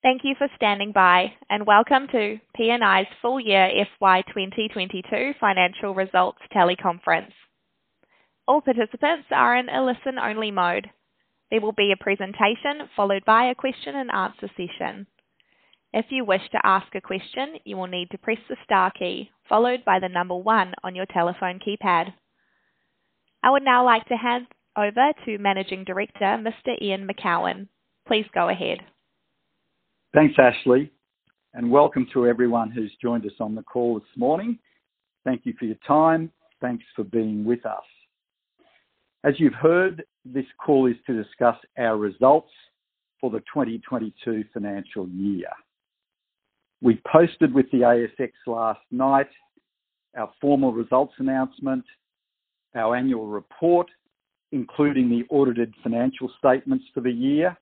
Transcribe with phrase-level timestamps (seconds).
[0.00, 6.38] Thank you for standing by, and welcome to PNI's full year FY 2022 financial results
[6.54, 7.32] teleconference.
[8.46, 10.88] All participants are in a listen-only mode.
[11.50, 15.08] There will be a presentation followed by a question and answer session.
[15.92, 19.32] If you wish to ask a question, you will need to press the star key
[19.48, 22.12] followed by the number one on your telephone keypad.
[23.42, 24.46] I would now like to hand
[24.76, 26.80] over to Managing Director, Mr.
[26.80, 27.66] Ian Macoun.
[28.06, 28.78] Please go ahead.
[30.14, 30.90] Thanks, Ashley,
[31.52, 34.58] and welcome to everyone who's joined us on the call this morning.
[35.22, 36.32] Thank you for your time.
[36.62, 37.84] Thanks for being with us.
[39.22, 42.48] As you've heard, this call is to discuss our results
[43.20, 45.50] for the 2022 financial year.
[46.80, 49.28] We posted with the ASX last night
[50.16, 51.84] our formal results announcement,
[52.74, 53.88] our annual report,
[54.52, 57.58] including the audited financial statements for the year,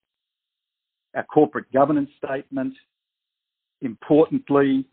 [1.17, 2.75] our corporate governance statement,
[3.81, 4.87] importantly,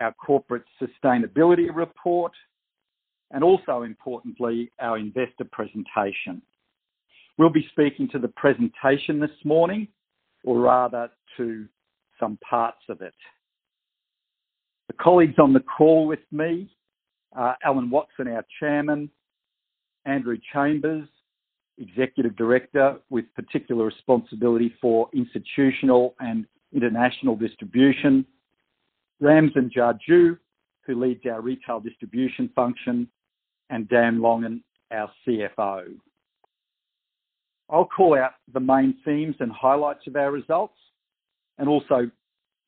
[0.00, 2.32] our corporate sustainability report,
[3.32, 6.42] and also importantly, our investor presentation.
[7.38, 9.88] We'll be speaking to the presentation this morning,
[10.44, 11.66] or rather to
[12.20, 13.14] some parts of it.
[14.88, 16.70] The colleagues on the call with me
[17.32, 19.10] are Alan Watson, our Chairman,
[20.04, 21.08] Andrew Chambers,
[21.78, 28.24] Executive Director with particular responsibility for institutional and international distribution,
[29.20, 30.38] Ramsin Jajoo,
[30.86, 33.08] who leads our retail distribution function,
[33.70, 35.84] and Dan Longan, our CFO.
[37.68, 40.78] I'll call out the main themes and highlights of our results
[41.58, 42.10] and also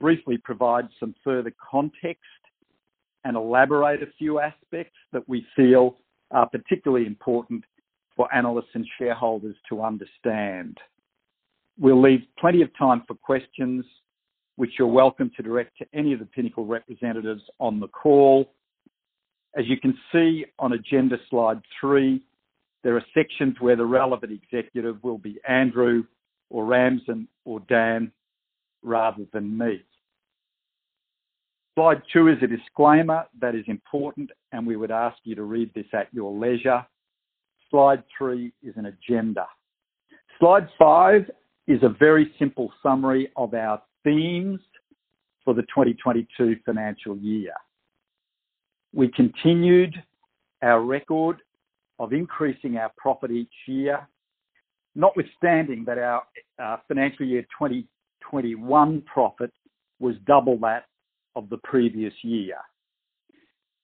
[0.01, 2.23] briefly provide some further context
[3.25, 5.99] and elaborate a few aspects that we feel
[6.31, 7.65] are particularly important
[8.19, 10.77] for analysts and shareholders to understand.
[11.79, 13.85] We'll leave plenty of time for questions,
[14.57, 18.53] which you're welcome to direct to any of the Pinnacle representatives on the call.
[19.57, 22.21] As you can see on agenda slide three,
[22.83, 26.03] there are sections where the relevant executive will be Andrew
[26.51, 28.11] or Ramsin or Dan
[28.83, 29.85] rather than me.
[31.77, 35.71] Slide two is a disclaimer that is important, and we would ask you to read
[35.75, 36.85] this at your leisure.
[37.71, 39.47] Slide three is an agenda.
[40.39, 41.31] Slide five
[41.67, 44.61] is a very simple summary of our themes
[45.45, 47.53] for the 2022 financial year.
[48.95, 49.95] We continued
[50.63, 51.39] our record
[51.99, 54.09] of increasing our profit each year,
[54.95, 56.23] notwithstanding that our
[56.63, 59.53] uh, financial year 2021 profit
[60.01, 60.85] was double that
[61.37, 62.57] of the previous year,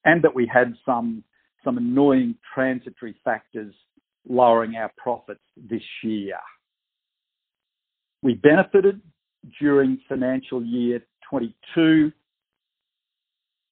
[0.05, 1.23] and that we had some
[1.67, 3.75] annoying transitory factors
[4.29, 6.39] lowering our profits this year.
[8.23, 9.01] We benefited
[9.61, 12.13] during financial year 2022,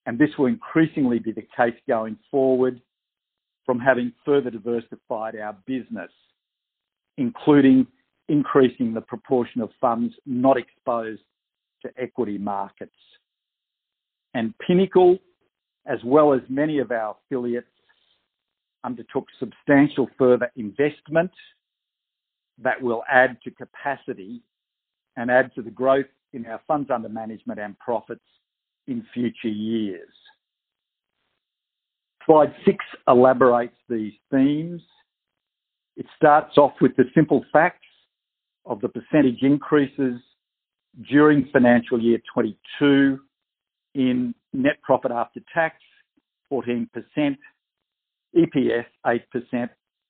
[0.07, 2.81] and this will increasingly be the case going forward
[3.65, 6.11] from having further diversified our business,
[7.17, 7.87] including
[8.29, 11.23] increasing the proportion of funds not exposed
[11.83, 12.93] to equity markets.
[14.35, 15.19] And Pinnacle,
[15.87, 17.67] as well as many of our affiliates,
[18.85, 21.31] undertook substantial further investment
[22.63, 24.43] that will add to capacity
[25.17, 28.25] and add to the growth in our funds under management and profits
[28.87, 30.09] in future years.
[32.27, 34.81] Slide six elaborates these themes.
[35.97, 37.79] It starts off with the simple facts
[38.65, 40.21] of the percentage increases
[41.11, 43.19] during financial year 2022
[43.95, 45.77] in net profit after tax,
[46.51, 46.89] 14%,
[48.37, 49.69] EPS 8%,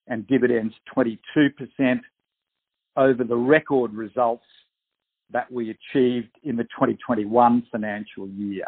[0.09, 1.19] and dividends 22%
[2.97, 4.45] over the record results
[5.31, 8.67] that we achieved in the 2021 financial year.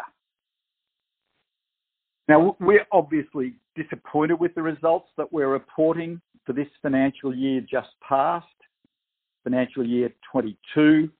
[2.27, 7.89] Now, we're obviously disappointed with the results that we're reporting for this financial year just
[8.07, 8.47] passed,
[9.43, 11.11] financial year 2022.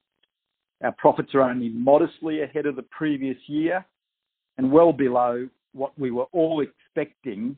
[0.82, 3.84] Our profits are only modestly ahead of the previous year
[4.58, 7.56] and well below what we were all expecting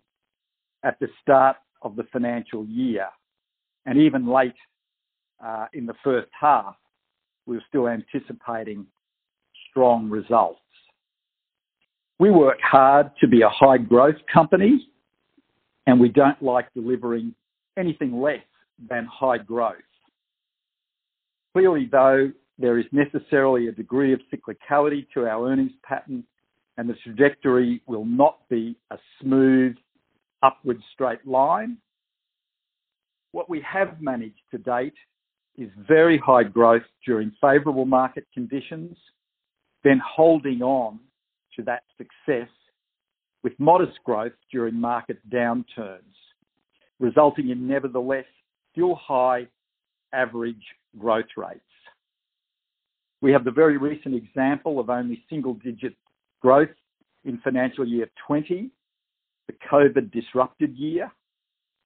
[0.85, 3.07] at the start of the financial year.
[3.87, 4.55] And even late
[5.45, 6.77] uh, in the first half,
[7.47, 8.87] we were still anticipating
[9.71, 10.61] strong results.
[12.19, 14.89] We work hard to be a high-growth company,
[15.87, 17.35] and we don't like delivering
[17.77, 18.43] anything less
[18.91, 19.77] than high growth.
[21.55, 26.25] Clearly, though, there is necessarily a degree of cyclicality to our earnings pattern,
[26.77, 29.77] and the trajectory will not be a smooth
[30.43, 31.79] upward straight line.
[33.33, 34.95] What we have managed to date
[35.57, 38.97] is very high growth during favorable market conditions,
[39.85, 41.01] then holding on
[41.57, 42.49] to that success
[43.43, 46.15] with modest growth during market downturns,
[47.01, 48.25] resulting in nevertheless
[48.73, 49.47] still high
[50.13, 50.63] average
[50.99, 51.61] growth rates.
[53.21, 55.95] We have the very recent example of only single-digit
[56.41, 56.69] growth
[57.25, 58.71] in financial year 2020,
[59.49, 61.11] the COVID disrupted year,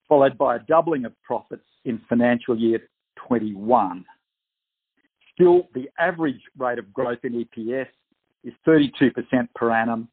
[0.08, 2.78] followed by a doubling of profits in financial year
[3.16, 4.04] 2021.
[5.34, 7.86] Still, the average rate of growth in EPS
[8.44, 9.12] is 32%
[9.54, 10.08] per annum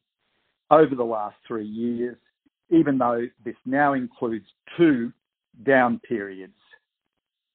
[0.70, 2.16] over the last three years,
[2.70, 5.12] even though this now includes two
[5.64, 6.54] down periods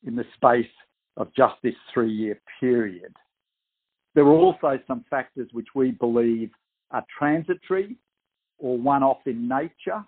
[0.06, 0.69] in the space
[1.18, 3.13] of just this three-year period.
[4.13, 6.51] There are also some factors which we believe
[6.92, 7.97] are transitory
[8.57, 10.04] or one-off in nature,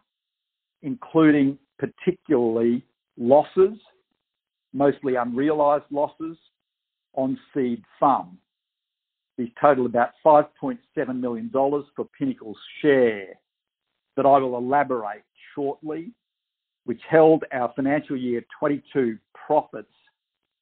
[0.82, 2.84] including particularly
[3.18, 3.78] losses,
[4.74, 6.38] mostly unrealized losses
[7.14, 8.38] on seed FUM.
[9.38, 10.80] These total about 5.7
[11.20, 13.28] million dollars for Pinnacle's share
[14.16, 15.24] that I will elaborate
[15.54, 16.12] shortly,
[16.86, 19.94] which held our financial year 22 profits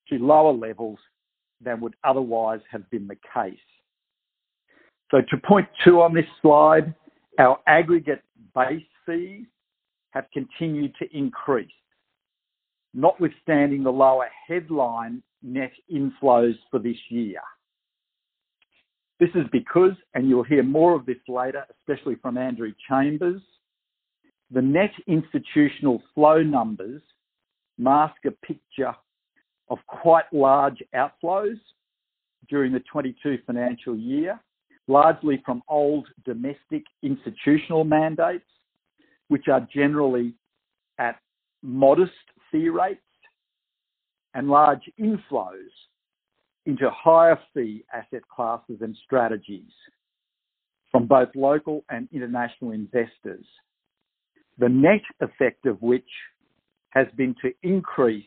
[0.09, 0.99] to lower levels
[1.61, 3.57] than would otherwise have been the case.
[5.11, 6.93] So to point two on this slide,
[7.39, 8.23] our aggregate
[8.53, 9.45] base fees
[10.11, 11.67] have continued to increase,
[12.93, 17.41] notwithstanding the lower headline net inflows for this year.
[19.19, 23.41] This is because, and you'll hear more of this later, especially from Andrew Chambers,
[24.51, 27.01] the net institutional flow numbers
[27.77, 28.93] mask a picture
[29.69, 31.59] of quite large outflows
[32.49, 34.39] during the 2022 financial year,
[34.87, 38.45] largely from old domestic institutional mandates,
[39.27, 40.33] which are generally
[40.99, 41.19] at
[41.61, 42.11] modest
[42.51, 43.01] fee rates
[44.33, 45.73] and large inflows
[46.65, 49.71] into higher fee asset classes and strategies
[50.91, 53.45] from both local and international investors.
[54.57, 56.07] The net effect of which
[56.89, 58.23] has been to increase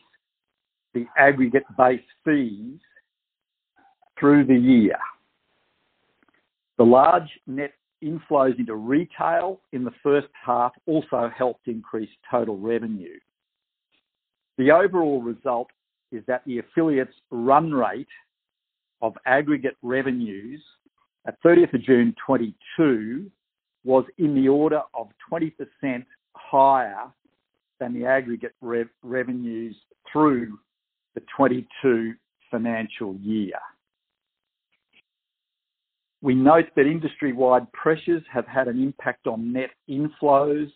[0.93, 2.79] the aggregate base fees
[4.19, 4.97] through the year.
[6.79, 13.19] The large net inflows into retail in the first half also helped increase total revenue.
[14.57, 15.67] The overall result
[16.13, 18.07] is that the affiliates' run rate
[19.01, 20.61] of aggregate revenues
[21.27, 23.29] at 30th of June 2022
[23.83, 25.51] was in the order of 20%
[26.33, 27.11] higher
[27.81, 29.75] than the aggregate revenues
[30.11, 30.57] through
[31.13, 32.13] the 2022
[32.49, 33.59] financial year.
[36.21, 40.69] We note that industry-wide pressures have had an impact on net inflows.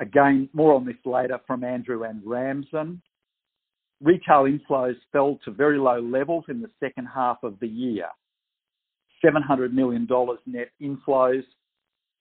[0.00, 3.02] Again, more on this later from Andrew and Ramsin.
[4.00, 8.06] Retail inflows fell to very low levels in the second half of the year.
[9.24, 11.42] 700 million dollars net inflows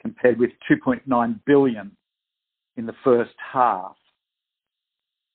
[0.02, 1.96] compared with 2.9 billion
[2.78, 3.96] in the first half.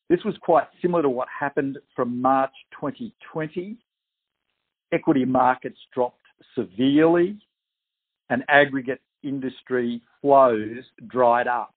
[0.09, 3.77] This was quite similar to what happened from March 2020.
[4.93, 6.22] Equity markets dropped
[6.55, 7.39] severely
[8.31, 11.75] and aggregate industry flows dried up.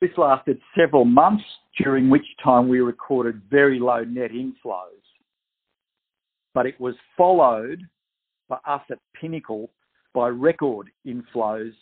[0.00, 1.44] This lasted several months,
[1.78, 5.02] during which time we recorded very low net inflows.
[6.54, 7.80] But it was followed
[8.48, 9.70] for us at Pinnacle
[10.12, 11.72] by record inflows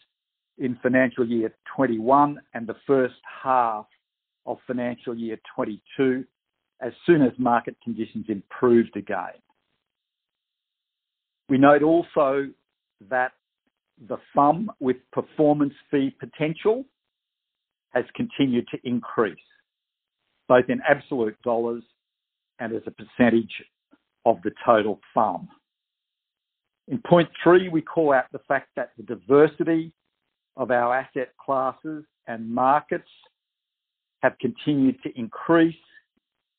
[0.59, 3.87] in financial year 21 and the first half
[4.47, 6.25] of financial year 22
[6.81, 9.41] as soon as market conditions improved again.
[11.51, 12.47] We note also
[13.11, 13.33] that
[14.09, 16.85] the FUM with performance fee potential
[17.91, 19.37] has continued to increase,
[20.49, 21.83] both in absolute dollars
[22.61, 23.51] and as a percentage
[24.25, 25.49] of the total FUM.
[26.87, 29.93] In point three, we call out the fact that the diversity
[30.57, 33.11] of our asset classes and markets
[34.23, 35.75] have continued to increase,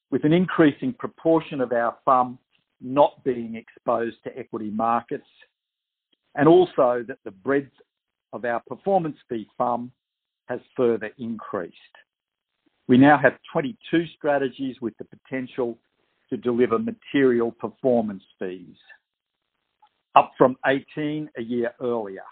[0.09, 2.37] with an increasing proportion of our FUM
[2.81, 5.27] not being exposed to equity markets,
[6.35, 7.71] and also that the breadth
[8.33, 9.91] of our performance fee FUM
[10.47, 11.75] has further increased.
[12.87, 15.77] We now have 22 strategies with the potential
[16.29, 18.75] to deliver material performance fees,
[20.15, 22.23] up from 18 a year earlier.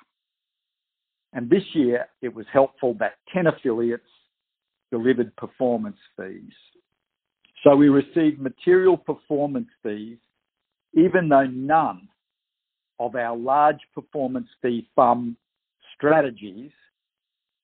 [1.33, 4.03] And This year it was helpful that 10 affiliates
[4.91, 6.53] delivered performance fees.
[7.63, 10.17] So We received material performance fees
[10.93, 12.07] even though none
[12.99, 15.35] of our large performance fee FUM
[15.95, 16.71] strategies,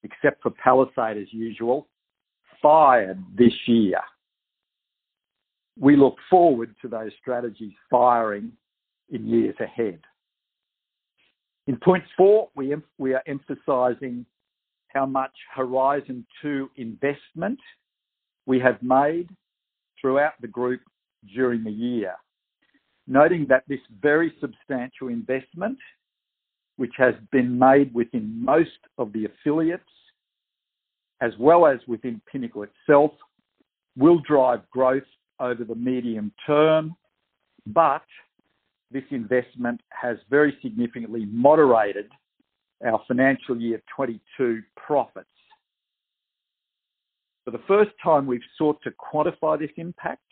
[0.03, 1.87] except for Palisade as usual,
[2.61, 3.99] fired this year.
[5.77, 8.51] we look forward to those strategies firing
[9.11, 9.99] in years ahead.
[11.67, 12.73] In point four, we
[13.13, 14.25] are emphasizing
[14.87, 17.59] how much Horizon 2 investment
[18.45, 19.29] we have made
[19.99, 20.79] throughout the group
[21.33, 22.15] during the year.
[23.07, 25.77] Noting that this very substantial investment,
[26.77, 29.83] which has been made within most of the affiliates,
[31.21, 33.11] as well as within Pinnacle itself,
[33.95, 35.03] will drive growth
[35.39, 36.95] over the medium term,
[37.67, 38.03] but
[38.91, 42.09] this investment has very significantly moderated
[42.85, 45.27] our financial year 2022 profits.
[47.45, 50.23] For the first time, we've sought to quantify this impact,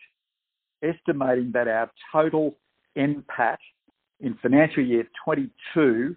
[0.83, 2.55] estimating that our total
[2.97, 3.57] NPAT
[4.19, 6.15] in financial year 2022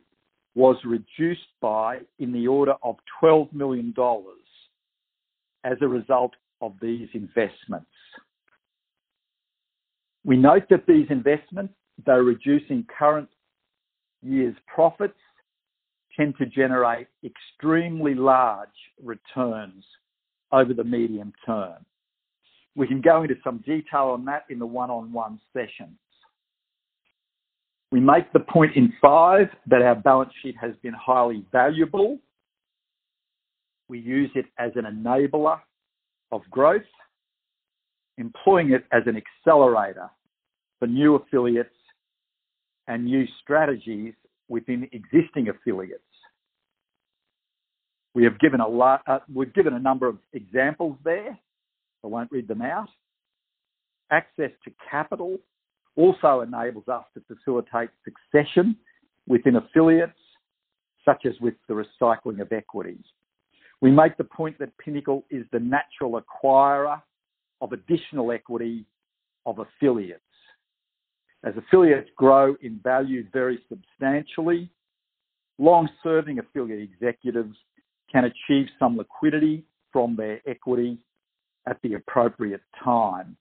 [0.54, 4.38] was reduced by in the order of 12 million dollars
[5.64, 7.90] as a result of these investments.
[10.24, 13.28] We note that these investments, though reducing current
[14.22, 15.18] year's profits,
[16.16, 18.68] tend to generate extremely large
[19.02, 19.84] returns
[20.52, 21.84] over the medium term.
[22.74, 25.98] We can go into some detail on that in the one-on-one sessions.
[27.96, 32.18] We make the point in five that our balance sheet has been highly valuable.
[33.88, 35.60] We use it as an enabler
[36.30, 36.82] of growth,
[38.18, 40.10] employing it as an accelerator
[40.78, 41.70] for new affiliates
[42.86, 44.12] and new strategies
[44.50, 46.02] within existing affiliates.
[48.14, 51.38] We've given a uh, we've given a number of examples there.
[52.04, 52.90] I won't read them out.
[54.10, 55.38] Access to capital
[55.96, 58.76] also enables us to facilitate succession
[59.26, 60.18] within affiliates,
[61.04, 63.04] such as with the recycling of equities.
[63.80, 67.00] We make the point that Pinnacle is the natural acquirer
[67.60, 68.84] of additional equity
[69.44, 70.20] of affiliates.
[71.44, 74.70] As affiliates grow in value very substantially,
[75.58, 77.56] long-serving affiliate executives
[78.10, 80.98] can achieve some liquidity from their equity
[81.68, 83.36] at the appropriate time,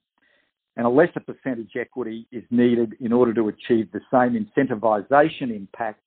[0.77, 6.01] and a lesser percentage equity is needed in order to achieve the same incentivization impact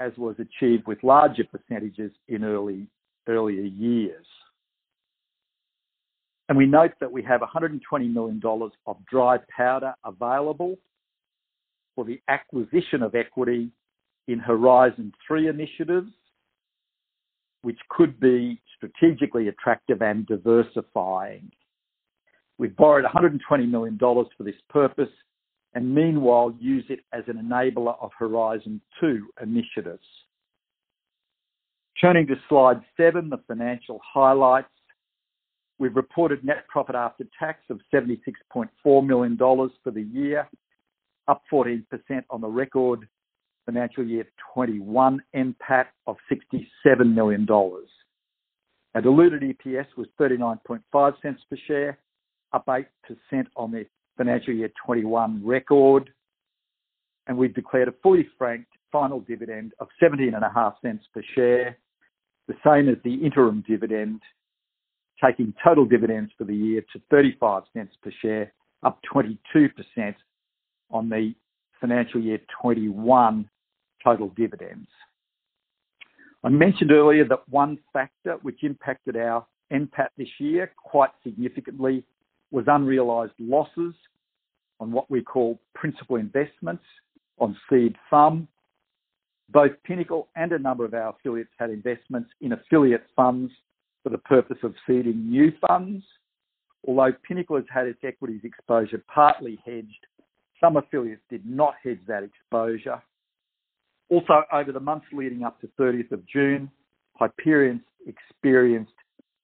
[0.00, 2.86] as was achieved with larger percentages in early,
[3.28, 4.26] earlier years.
[6.48, 10.76] And we note that we have 120 million dollars of dry powder available
[11.94, 13.70] for the acquisition of equity
[14.28, 16.10] in Horizon 3 initiatives,
[17.62, 21.50] which could be strategically attractive and diversifying.
[22.58, 25.10] We've borrowed 120 million dollars for this purpose
[25.74, 30.06] and meanwhile use it as an enabler of Horizon 2 initiatives.
[32.00, 34.68] Turning to slide seven, the financial highlights.
[35.78, 40.48] We've reported net profit after tax of 76.4 million dollars for the year,
[41.28, 41.84] up 14%
[42.30, 43.06] on the record
[43.66, 47.88] financial year 2021 NPAT of 67 million dollars.
[48.94, 51.98] Our diluted EPS was 0.395 per share,
[52.56, 52.82] up 8%
[53.56, 53.86] on the
[54.16, 56.10] financial year 2021 record.
[57.26, 60.74] And we've declared a fully franked final dividend of 0.175
[61.12, 61.76] per share,
[62.48, 64.20] the same as the interim dividend,
[65.22, 69.38] taking total dividends for the year to 0.35 per share, up 22%
[70.90, 71.34] on the
[71.80, 73.48] financial year 2021
[74.02, 74.88] total dividends.
[76.44, 82.04] I mentioned earlier that one factor which impacted our NPAT this year quite significantly
[82.50, 83.94] was unrealized losses
[84.80, 86.84] on what we call principal investments
[87.38, 88.46] on seed FUM.
[89.50, 93.52] Both Pinnacle and a number of our affiliates had investments in affiliate funds
[94.02, 96.04] for the purpose of seeding new funds.
[96.86, 100.06] Although Pinnacle has had its equities exposure partly hedged,
[100.60, 103.02] some affiliates did not hedge that exposure.
[104.08, 106.70] Also, over the months leading up to 30th of June,
[107.14, 108.92] Hyperion experienced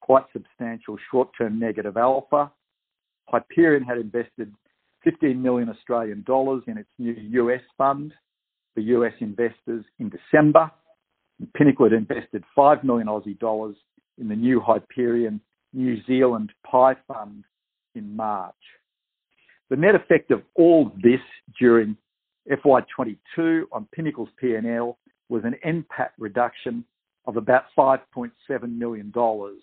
[0.00, 2.50] quite substantial short-term negative alpha.
[3.32, 4.52] Hyperion had invested
[5.04, 7.62] 15 million Australian dollars in its new U.S.
[7.78, 8.12] fund
[8.74, 9.12] for U.S.
[9.20, 10.70] investors in December.
[11.40, 13.76] And Pinnacle had invested 5 million Aussie dollars
[14.18, 15.40] in the new Hyperion
[15.72, 17.44] New Zealand PIE fund
[17.94, 18.54] in March.
[19.70, 21.20] The net effect of all this
[21.58, 21.96] during
[22.50, 24.98] FY22 on Pinnacle's P&L
[25.30, 26.84] was an NPAT reduction
[27.24, 28.30] of about 5.7
[28.76, 29.62] million dollars,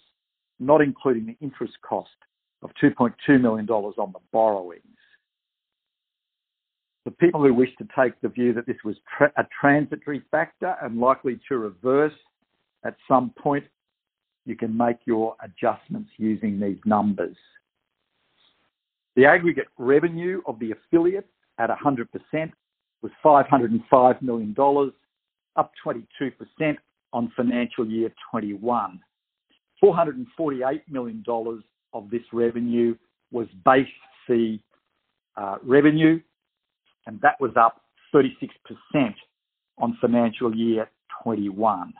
[0.59, 2.09] not including the interest cost
[2.61, 4.83] of 2.2 million dollars on the borrowings.
[7.03, 8.95] For people who wish to take the view that this was
[9.37, 12.13] a transitory factor and likely to reverse
[12.83, 13.65] at some point,
[14.45, 17.35] you can make your adjustments using these numbers.
[19.15, 22.07] The aggregate revenue of the affiliates at 100%
[23.01, 24.55] was $505 million,
[25.55, 26.77] up 22%
[27.13, 28.99] on financial year 21.
[29.83, 31.23] $448 million
[31.93, 32.95] of this revenue
[33.31, 33.87] was base
[34.27, 34.63] fee
[35.37, 36.19] uh, revenue,
[37.05, 37.81] and that was up
[38.13, 38.49] 36%
[39.77, 40.89] on financial year
[41.23, 41.93] 21.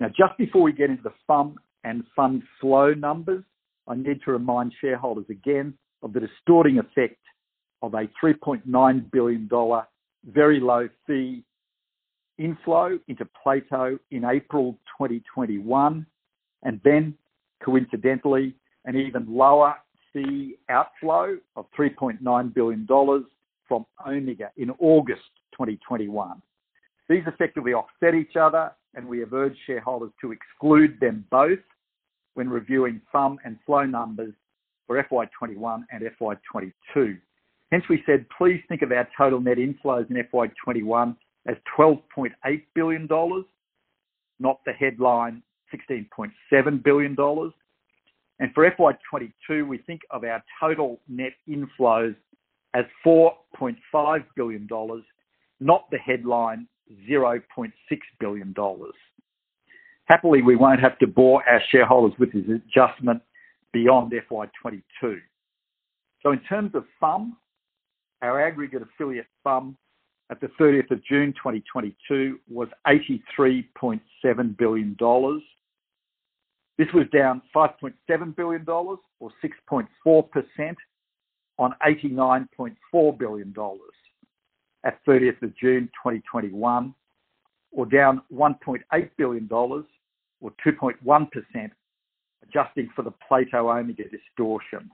[0.00, 3.44] Now, just before we get into the FUM and fund flow numbers,
[3.86, 7.18] I need to remind shareholders again of the distorting effect
[7.82, 9.48] of a $3.9 billion
[10.24, 11.44] very low fee
[12.38, 16.06] inflow into Plato in April 2021,
[16.62, 17.14] and then
[17.64, 18.54] coincidentally,
[18.84, 19.74] an even lower
[20.12, 22.86] fee outflow of $3.9 billion
[23.66, 26.42] from Omega in August 2021.
[27.08, 31.58] These effectively offset each other, and we have urged shareholders to exclude them both
[32.34, 34.32] when reviewing FUM and flow numbers
[34.86, 37.16] for FY 2021 and FY 2022.
[37.70, 41.16] Hence, we said, please think of our total net inflows in FY 2021
[41.46, 42.30] as $12.8
[42.74, 43.08] billion,
[44.38, 45.42] not the headline
[45.72, 47.16] $16.7 billion.
[48.38, 52.16] And for FY 22 we think of our total net inflows
[52.74, 54.68] as $4.5 billion,
[55.60, 56.66] not the headline
[57.08, 57.72] $0.6
[58.18, 58.54] billion.
[60.06, 63.22] Happily, we won't have to bore our shareholders with this adjustment
[63.72, 65.18] beyond FY 22
[66.22, 67.32] So In terms of FUM,
[68.20, 69.76] our aggregate affiliate FUM
[70.30, 74.96] at the 30th of June 2022 was $83.7 billion.
[76.78, 78.98] This was down $5.7 billion or
[79.70, 80.74] 6.4%
[81.58, 83.54] on $89.4 billion
[84.84, 86.94] at 30th of June 2021,
[87.70, 89.84] or down $1.8 billion or
[90.66, 91.70] 2.1%,
[92.42, 94.90] adjusting for the Plato Omega distortion.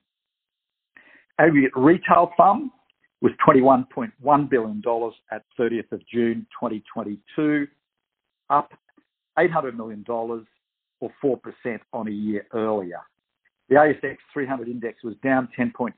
[1.38, 2.70] Aggregate retail FUM
[3.20, 4.82] was $21.1 billion
[5.32, 7.66] at 30th of June 2022,
[8.50, 8.72] up
[9.38, 10.04] $800 million
[11.00, 13.00] or 4% on a year earlier.
[13.68, 15.92] The ASX 300 index was down 10.4%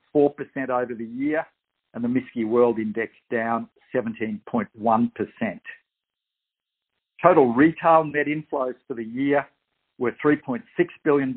[0.69, 1.45] over the year,
[1.93, 5.61] and the MSCI World Index down 17.1%.
[7.21, 9.47] Total retail net inflows for the year
[9.99, 10.61] were $3.6
[11.03, 11.35] billion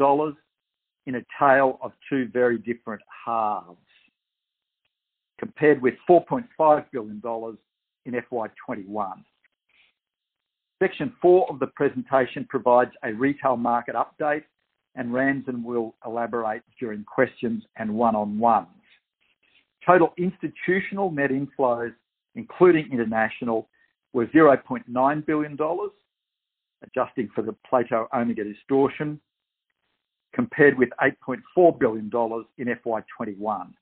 [1.06, 3.76] in a tale of two very different halves,
[5.38, 7.22] compared with $4.5 billion
[8.06, 9.24] in FY 2021.
[10.84, 14.42] Section four of the presentation provides a retail market update,
[14.94, 18.68] and Ramsin will elaborate during questions and one-on-ones.
[19.86, 21.94] Total institutional net inflows,
[22.34, 23.66] including international,
[24.12, 25.56] were $0.9 billion,
[26.82, 29.18] adjusting for the Plato Omega distortion,
[30.34, 32.10] compared with $8.4 billion
[32.58, 33.74] in FY 21.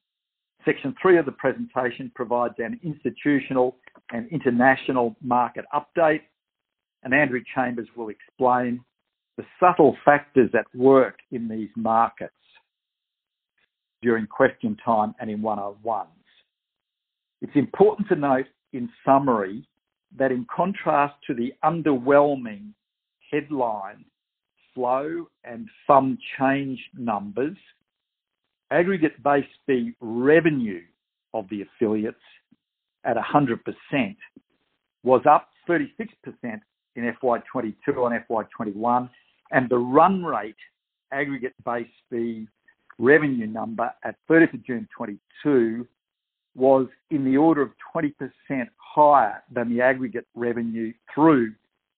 [0.65, 3.77] Section three of the presentation provides an institutional
[4.13, 6.21] and international market update,
[7.03, 8.85] and Andrew Chambers will explain
[9.37, 12.35] the subtle factors at work in these markets
[14.03, 16.09] during question time and in one-on-ones.
[17.41, 19.67] It's important to note in summary
[20.17, 22.73] that in contrast to the underwhelming
[23.31, 24.05] headline
[24.75, 27.57] flow and FUM change numbers,
[28.71, 30.83] aggregate base fee revenue
[31.35, 32.17] of the affiliates
[33.05, 34.17] at 100%
[35.03, 35.89] was up 36%
[36.97, 39.11] in FY 22 on FY 21,
[39.51, 40.57] and the run rate
[41.13, 42.47] aggregate base fee
[42.99, 45.87] revenue number at 30th of June 2022
[46.55, 48.13] was in the order of 20%
[48.77, 51.53] higher than the aggregate revenue through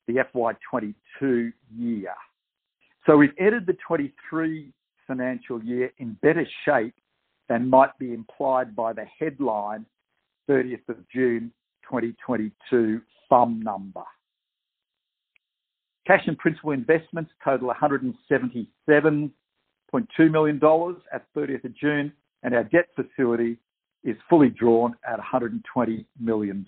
[0.06, 2.14] the FY 22 year.
[3.06, 4.72] So we've entered the 2023
[5.06, 6.94] financial year in better shape
[7.48, 9.84] than might be implied by the headline
[10.48, 11.52] 30th of June
[11.82, 14.04] 2022 FUM number.
[16.06, 19.30] Cash and principal investments total $177.2
[20.30, 20.60] million
[21.12, 22.12] at 30th of June,
[22.42, 23.56] and our debt facility
[24.04, 26.64] is fully drawn at $120 million.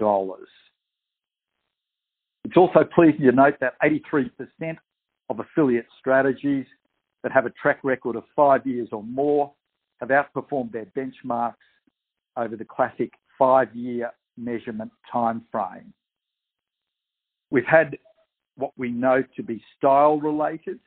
[2.44, 4.30] It's also pleasing to note that 83%
[5.28, 6.64] of affiliate strategies
[7.22, 9.52] that have a track record of five years or more
[10.00, 11.54] have outperformed their benchmarks
[12.36, 15.86] over the classic five-year measurement timeframe.
[17.50, 17.98] We've had
[18.56, 20.78] what we know to be style-related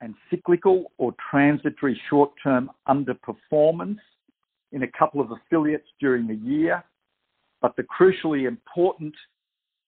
[0.00, 3.98] and cyclical or transitory short-term underperformance
[4.72, 6.84] in a couple of affiliates during the year,
[7.62, 9.14] but the crucially important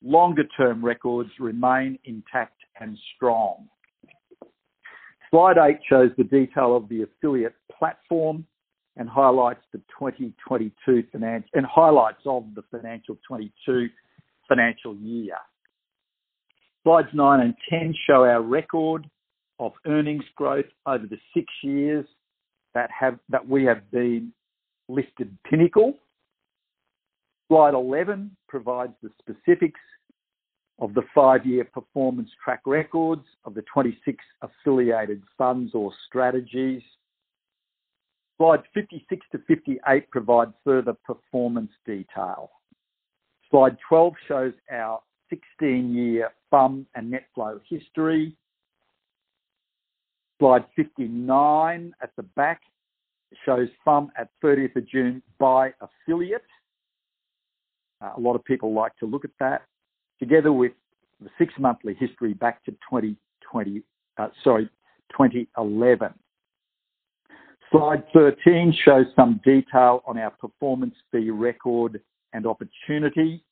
[0.03, 3.69] longer-term records remain intact and strong.
[5.31, 8.47] Slide eight shows the detail of the affiliate platform
[8.97, 13.89] and highlights the 2022 financial and highlights of the financial 22
[14.49, 15.37] financial year.
[16.89, 19.11] Slides 9 and 10 show our record
[19.59, 22.07] of earnings growth over the six years
[22.73, 22.89] that
[23.47, 24.33] we have been
[24.89, 25.93] listed Pinnacle.
[27.49, 29.81] Slide 11 provides the specifics
[30.79, 36.81] of the five-year performance track records of the 26 affiliated funds or strategies.
[38.39, 42.49] Slides 56 to 58 provide further performance detail.
[43.51, 45.01] Slide 12 shows our
[45.33, 48.37] 16-year FUM and net flow history.
[50.39, 52.63] Slide 59 at the back
[53.45, 56.45] shows FUM at 30th of June by affiliate.
[58.01, 59.63] Uh, a lot of people like to look at that,
[60.21, 60.73] together with
[61.21, 63.83] the six-monthly history back to 2020,
[64.19, 64.69] uh, sorry,
[65.11, 66.15] 2011.
[67.71, 72.01] Slide 13 shows some detail on our performance fee record
[72.33, 73.45] and opportunity.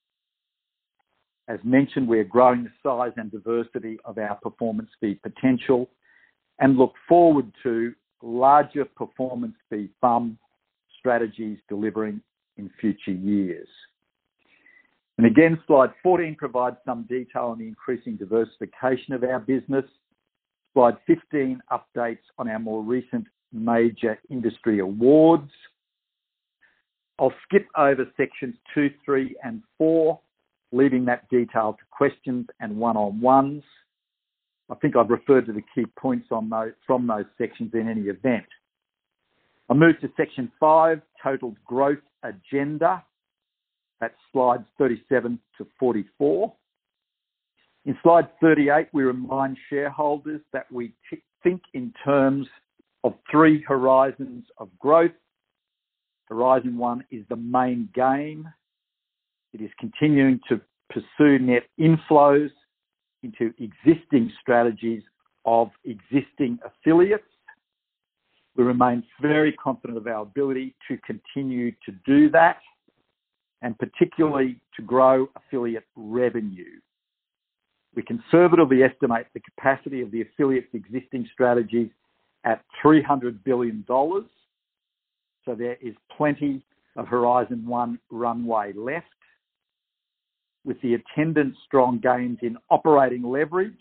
[1.48, 5.88] As mentioned, we are growing the size and diversity of our performance fee potential
[6.59, 10.38] and look forward to larger performance fee FUM
[10.98, 12.20] strategies delivering
[12.56, 13.68] in future years.
[15.18, 19.85] And Again, slide 14 provides some detail on the increasing diversification of our business.
[20.74, 25.50] Slide 15 updates on our more recent major industry awards.
[27.18, 30.20] I'll skip over sections 2, 3, and 4,
[30.72, 33.62] leaving that detail to questions and one-on-ones.
[34.70, 38.02] I think I've referred to the key points on those, from those sections in any
[38.02, 38.46] event.
[39.68, 43.02] I'll move to section 5, Total Growth Agenda.
[44.00, 46.52] That's slides 37 to 44.
[47.87, 50.92] In slide 38, we remind shareholders that we
[51.42, 52.46] think in terms
[53.05, 55.12] of three horizons of growth.
[56.24, 58.48] Horizon 1 is the main game.
[59.59, 62.51] It is continuing to pursue net inflows
[63.23, 65.03] into existing strategies
[65.47, 67.25] of existing affiliates.
[68.55, 72.59] We remain very confident of our ability to continue to do that,
[73.62, 76.79] and particularly to grow affiliate revenue.
[77.95, 81.88] We conservatively estimate the capacity of the affiliates' existing strategies
[82.45, 84.27] at 300 billion dollars,
[85.47, 86.62] so there is plenty
[86.97, 89.07] of Horizon 1 runway left.
[90.66, 93.72] With the attendant strong gains in operating leverage,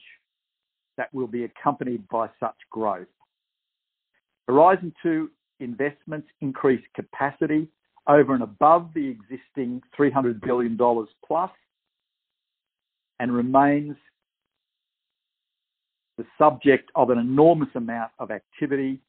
[0.97, 3.07] that will be accompanied by such growth.
[4.47, 7.67] Horizon 2 investments increase capacity
[8.07, 11.49] over and above the existing 300 billion dollars plus,
[13.19, 13.95] and remains
[16.19, 19.01] the subject of an enormous amount of activity,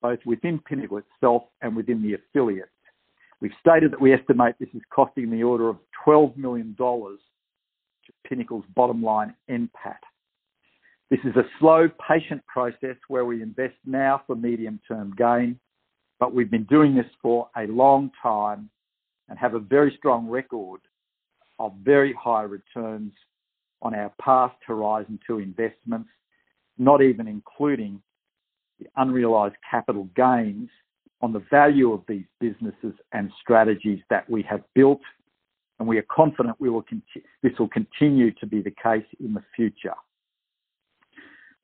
[0.00, 2.70] both within Pinnacle itself and within the affiliates.
[3.40, 7.20] We've stated that we estimate this is costing the order of 12 million dollars
[8.06, 9.98] to Pinnacle's bottom line NPAT.
[11.10, 15.58] This is a slow, patient process where we invest now for medium-term gain,
[16.20, 18.70] but we've been doing this for a long time
[19.28, 20.80] and have a very strong record
[21.58, 23.12] of very high returns
[23.82, 26.10] on our past Horizon 2 investments,
[26.78, 28.00] not even including
[28.78, 30.68] the unrealized capital gains
[31.22, 35.00] on the value of these businesses and strategies that we have built,
[35.78, 36.56] and we are confident
[37.42, 39.94] this will continue to be the case in the future.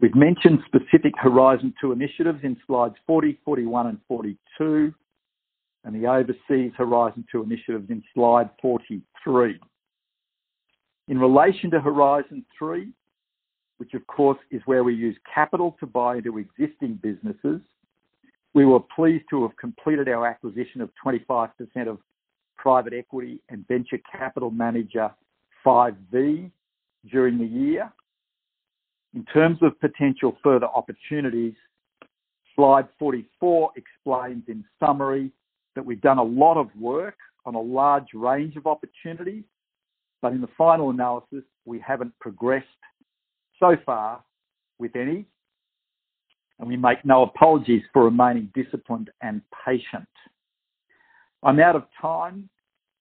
[0.01, 4.93] We've mentioned specific Horizon 2 initiatives in slides 40, 41, and 42,
[5.85, 9.59] and the overseas Horizon 2 initiatives in slide 43.
[11.09, 12.89] In relation to Horizon 3,
[13.79, 17.61] which of course, is where we use capital to buy into existing businesses,
[18.57, 21.51] we were pleased to have completed our acquisition of 25%
[21.87, 21.99] of
[22.57, 25.11] private equity and venture capital manager
[25.63, 26.51] Five V
[27.11, 27.93] during the year.
[29.15, 31.53] In terms of potential further opportunities,
[32.55, 35.31] slide 44 explains in summary
[35.75, 39.45] that we've done a lot of work on a large range of opportunities,
[40.23, 42.67] but in the final analysis, we haven't progressed
[43.61, 44.25] so far
[44.79, 45.27] with any,
[46.59, 50.09] and we make no apologies for remaining disciplined and patient.
[51.43, 52.49] I'm out of time,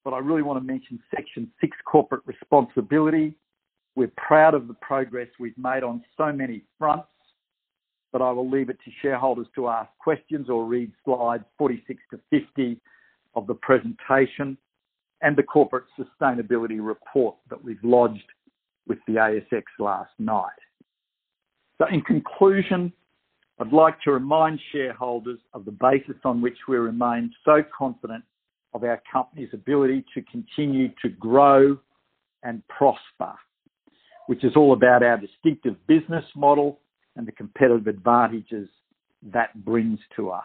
[0.04, 3.34] but I really want to mention section 6, Corporate Responsibility.
[3.96, 7.08] We're proud of the progress we've made on so many fronts,
[8.12, 12.20] but I will leave it to shareholders to ask questions or read slides 46 to
[12.30, 12.80] 50
[13.36, 14.58] of the presentation
[15.22, 18.32] and the corporate sustainability report that we've lodged
[18.88, 20.52] with the ASX last night.
[21.78, 22.94] So in conclusion,
[23.60, 28.24] I'd like to remind shareholders of the basis on which we remain so confident
[28.74, 31.78] of our company's ability to continue to grow
[32.44, 33.34] and prosper,
[34.28, 36.80] which is all about our distinctive business model
[37.16, 38.68] and the competitive advantages
[39.34, 40.44] that brings to us.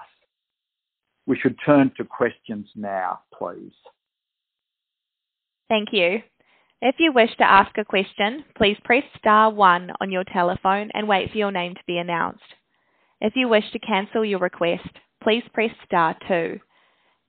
[1.26, 3.72] We should turn to questions now, please.
[5.68, 6.22] Thank you.
[6.82, 11.06] If you wish to ask a question, please press star one on your telephone and
[11.08, 12.42] wait for your name to be announced.
[13.20, 14.88] If you wish to cancel your request,
[15.22, 16.60] please press star two.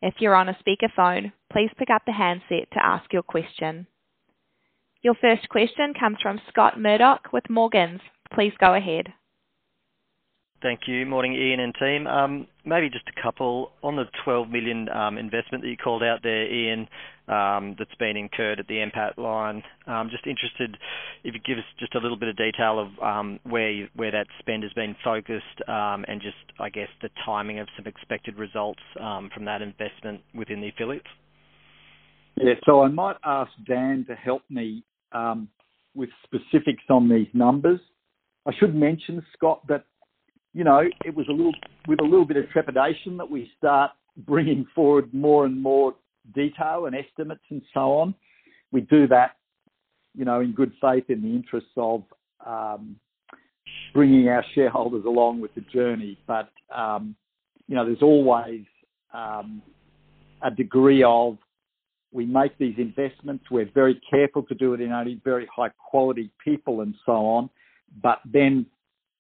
[0.02, 3.88] If you're on a speakerphone, please pick up the handset to ask your question.
[5.04, 8.02] Your first question comes from Scott Murdoch with Morgans.
[8.34, 9.14] Please go ahead.
[10.62, 11.08] Thank you.
[11.08, 12.06] Morning, Ian and team.
[12.06, 13.72] Um, maybe just a couple.
[13.82, 16.88] On the 12 million um, investment that you called out there, Ian,
[17.28, 19.64] um, that's been incurred at the NPAT line.
[20.12, 20.78] Just interested
[21.24, 24.12] if you could give us just a little bit of detail of um where where
[24.12, 28.82] that spend has been focused, and just, I guess, the timing of some expected results
[28.94, 31.08] from that investment within the affiliates.
[32.38, 32.54] Yeah.
[32.66, 34.84] So I might ask Dan to help me
[35.96, 37.80] with specifics on these numbers.
[38.46, 39.86] I should mention, Scott, that
[40.54, 41.54] it was a little
[41.88, 45.96] with a little bit of trepidation that we start bringing forward more and more
[46.36, 48.14] detail and estimates and so on.
[48.72, 49.38] We do that
[50.14, 52.04] you know, in good faith in the interests of
[52.46, 52.98] um,
[53.94, 56.18] bringing our shareholders along with the journey.
[56.28, 57.16] But um,
[57.68, 58.66] you know, there's always
[59.14, 59.62] um,
[60.42, 61.38] a degree of,
[62.12, 66.82] we make these investments, we're very careful to do it in only very high-quality people
[66.82, 67.50] and so on.
[68.04, 68.66] But then,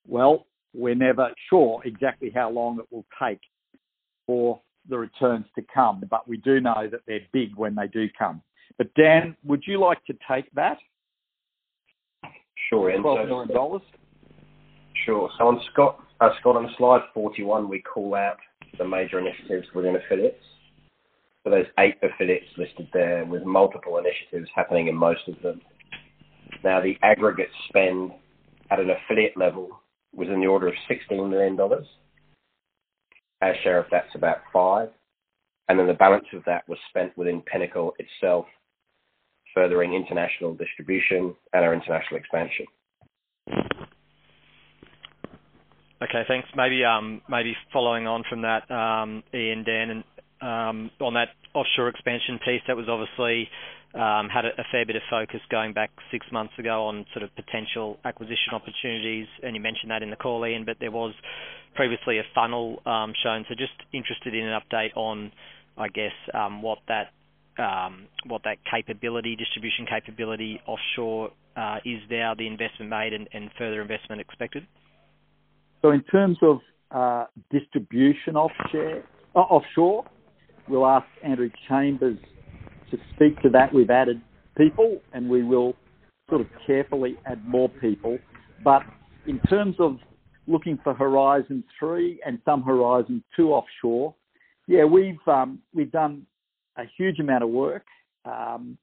[0.06, 3.42] well, we're never sure exactly how long it will take
[4.26, 6.04] for the returns to come.
[6.10, 8.42] But we do know that they're big when they do come.
[8.78, 10.78] But Dan, would you like to take that?
[12.70, 12.92] Sure.
[12.98, 13.82] 12 million dollars.
[15.06, 15.30] Sure.
[15.38, 18.38] So on Scott, uh, Scott, on slide 41, we call out
[18.78, 20.44] the major initiatives within affiliates.
[21.44, 25.60] So there's eight affiliates listed there with multiple initiatives happening in most of them.
[26.64, 28.12] Now the aggregate spend
[28.70, 29.81] at an affiliate level
[30.14, 31.86] was in the order of 16 million dollars.
[33.42, 34.90] Our share of that's about five.
[35.70, 38.46] And then The balance of that was spent within Pinnacle itself,
[39.54, 42.66] furthering international distribution and our international expansion.
[46.04, 46.50] Okay, thanks.
[46.56, 48.64] Maybe um maybe following on from that,
[49.34, 50.04] Ian, Dan,
[50.42, 53.48] Um, on that offshore expansion piece, that was obviously
[53.94, 57.30] um, had a fair bit of focus going back six months ago on sort of
[57.36, 61.14] potential acquisition opportunities, and you mentioned that in the call, Ian, but there was
[61.76, 63.46] previously a funnel um, shown.
[63.48, 65.32] So just interested in an update on,
[65.78, 66.14] I guess,
[66.64, 74.22] what that capability, distribution capability offshore uh, is now, the investment made and further investment
[74.22, 74.66] expected.
[75.82, 76.60] So in terms of
[76.92, 80.06] uh, distribution uh, offshore,
[80.72, 82.18] we'll ask Andrew Chambers
[82.90, 83.74] to speak to that.
[83.74, 84.22] We've added
[84.58, 85.76] people, and we will
[86.30, 88.18] sort of carefully add more people.
[88.64, 88.84] But
[89.28, 89.98] in terms of
[90.48, 94.16] looking for Horizon 3 and some Horizon 2 offshore,
[94.68, 96.26] yeah, we've um, we've done
[96.78, 97.86] a huge amount of work.
[98.24, 98.78] Um,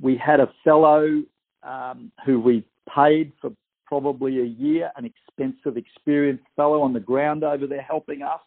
[0.00, 1.22] we had a fellow
[1.62, 3.52] um, who we paid for
[3.86, 8.40] probably a year, an expensive, experienced fellow on the ground over there helping us.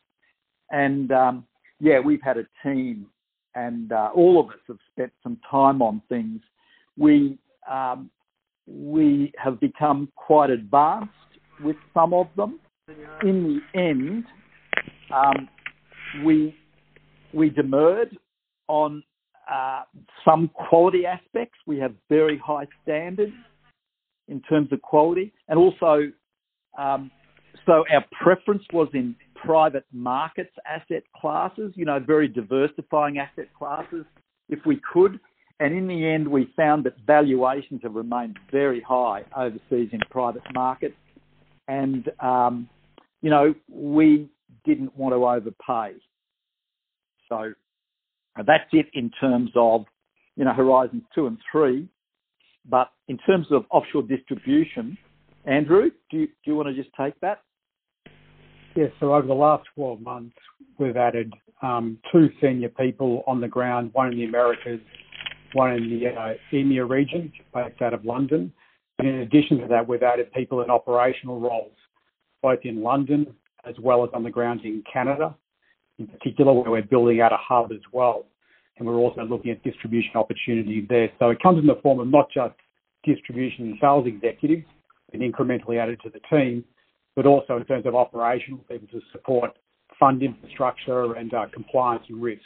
[1.80, 3.08] Yeah, we've had a team,
[3.56, 6.42] and uh, all of us have spent some time on things.
[6.98, 7.38] We
[7.70, 8.10] um,
[8.66, 11.12] we have become quite advanced
[11.64, 12.60] with some of them.
[13.22, 14.26] In the end,
[15.14, 15.48] um,
[16.26, 16.56] we
[17.34, 18.18] we demurred
[18.68, 19.04] on
[19.52, 19.84] uh,
[20.26, 21.58] some quality aspects.
[21.66, 23.34] We have very high standards
[24.28, 25.34] in terms of quality.
[25.48, 26.12] And also,
[26.78, 27.12] um,
[27.66, 34.06] so our preference was in private markets asset classes, you know, very diversifying asset classes
[34.50, 35.20] if we could.
[35.60, 40.44] And in the end, we found that valuations have remained very high overseas in private
[40.54, 40.96] markets.
[41.68, 42.70] And, um,
[43.22, 44.30] you know, we
[44.66, 45.96] didn't want to overpay.
[47.28, 47.54] So
[48.46, 49.86] that's it in terms of
[50.38, 51.90] you know, Horizons 2 and 3.
[52.70, 54.98] But In terms of offshore distribution,
[55.46, 57.42] Andrew, do you, do you want to just take that?
[58.78, 58.92] Yes.
[59.00, 60.36] So over the last 12 months,
[60.78, 64.80] we've added um, two senior people on the ground, one in the Americas,
[65.54, 68.54] one in the uh, EMEA region, based out of London.
[69.00, 71.74] And In addition to that, we've added people in operational roles,
[72.44, 73.26] both in London
[73.68, 75.36] as well as on the ground in Canada,
[75.98, 78.28] in particular, where we're building out a hub as well.
[78.78, 81.10] And we're also looking at distribution opportunities there.
[81.18, 82.54] So it comes in the form of not just
[83.04, 84.66] distribution and sales executives
[85.12, 86.64] being incrementally added to the team,
[87.18, 89.58] but also in terms of operational people to support
[90.00, 92.46] fund infrastructure and uh, compliance and risk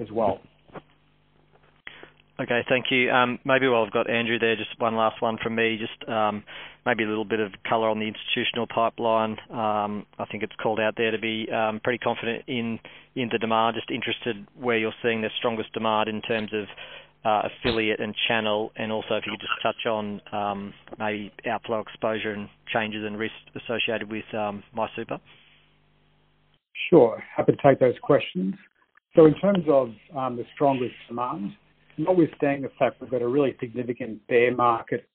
[0.00, 0.40] as well.
[2.40, 3.10] Okay, thank you.
[3.10, 5.78] Um, maybe while I've got Andrew there, just one last one from me.
[5.78, 6.42] Just um,
[6.86, 9.36] maybe a little bit of color on the institutional pipeline.
[9.50, 11.46] Um, I think it's called out there to be
[11.84, 12.80] pretty confident in
[13.14, 13.76] in the demand.
[13.76, 16.64] Just interested where you're seeing the strongest demand in terms of
[17.22, 21.78] Uh, affiliate and channel, and also if you could just touch on um, maybe outflow
[21.80, 25.20] exposure and changes in risk associated with um, MySuper.
[26.88, 27.22] Sure.
[27.36, 28.54] Happy to take those questions.
[29.14, 31.52] So in terms of um, the strongest demand,
[31.98, 35.06] notwithstanding the fact we've got a really significant bear market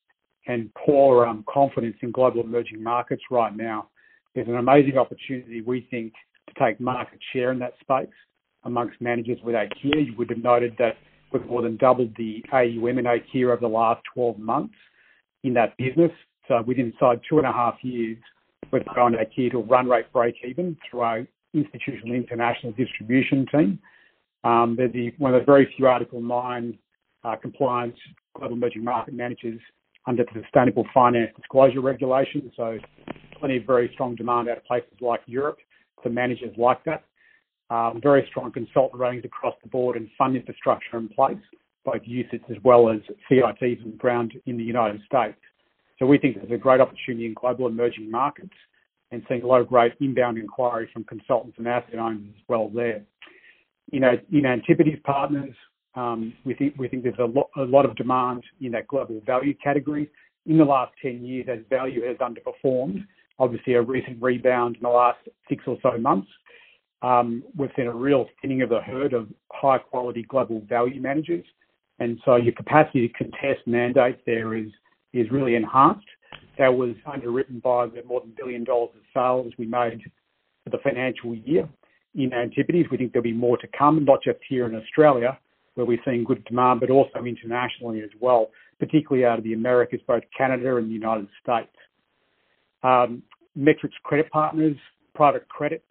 [0.46, 3.88] and poor um, confidence in global emerging markets right now,
[4.34, 6.12] there's an amazing opportunity, we think,
[6.48, 8.14] to take market share in that space
[8.62, 10.06] amongst managers with Aikya.
[10.06, 10.96] You would have noted that
[11.38, 14.74] we've more than doubled the AUM in Aikya over the last 12 months
[15.44, 16.12] in that business.
[16.48, 18.18] So within inside two and a half years,
[18.72, 23.78] we've grown Aikya to run rate break even through our institutional international distribution team.
[24.44, 26.78] Um, they're the, one of the very few Article 9
[27.24, 27.96] uh, compliance
[28.36, 29.60] global emerging market managers
[30.06, 32.52] under the Sustainable Finance Disclosure Regulation.
[32.56, 32.78] So
[33.38, 35.58] plenty of very strong demand out of places like Europe
[36.02, 37.04] for managers like that.
[37.68, 41.38] Um, very strong consultant ratings across the board and fund infrastructure in place,
[41.84, 45.38] both UCITS as well as CITs on the ground in the United States.
[45.98, 48.54] So we think there's a great opportunity in global emerging markets
[49.10, 52.68] and seeing a lot of great inbound inquiry from consultants and asset owners as well
[52.68, 53.02] there
[53.90, 55.54] you know, in Antipodes Partners,
[55.94, 59.20] um, we think we think there's a lot a lot of demand in that global
[59.24, 60.10] value category.
[60.46, 63.04] In the last 10 years, as value has underperformed,
[63.38, 66.28] obviously a recent rebound in the last six or so months,
[67.02, 71.44] um, we've a real thinning of the herd of high quality global value managers.
[71.98, 74.68] And so your capacity to contest mandates there is
[75.12, 76.06] is really enhanced.
[76.58, 80.02] That was underwritten by the more than $1 billion of sales we made
[80.64, 81.68] for the financial year
[82.14, 82.90] in Antipodes.
[82.90, 85.38] We think there'll be more to come, not just here in Australia,
[85.74, 90.00] where we're seeing good demand, but also internationally as well, particularly out of the Americas,
[90.06, 91.72] both Canada and the United States.
[92.82, 93.22] Um,
[93.54, 94.76] Metrics Credit Partners,
[95.14, 95.82] private credit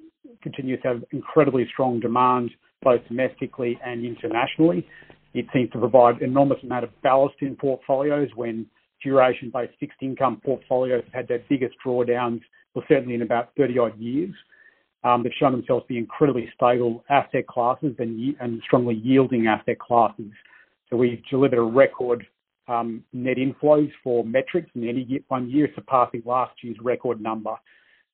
[0.41, 4.88] continues to have incredibly strong demand, both domestically and internationally.
[5.33, 8.65] It seems to provide enormous amount of ballast in portfolios when
[9.03, 12.41] duration-based fixed income portfolios have had their biggest drawdowns,
[12.73, 14.33] well, certainly in about 30 odd years.
[15.03, 19.77] Um, they've shown themselves to be incredibly stable asset classes and, and strongly yielding asset
[19.77, 20.31] classes.
[20.89, 22.25] So we've delivered a record
[22.67, 27.55] um, net inflows for metrics in any one year, surpassing last year's record number.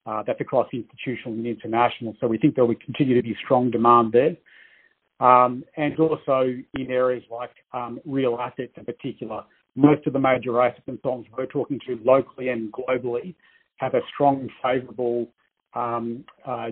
[0.05, 2.15] Uh, that's across institutional and international.
[2.19, 4.35] So we think there will continue to be strong demand there.
[5.19, 9.43] Um, and also in areas like um, real assets in particular.
[9.75, 13.35] Most of the major asset consultants we're talking to locally and globally
[13.77, 15.27] have a strong favourable
[15.75, 16.71] um, uh,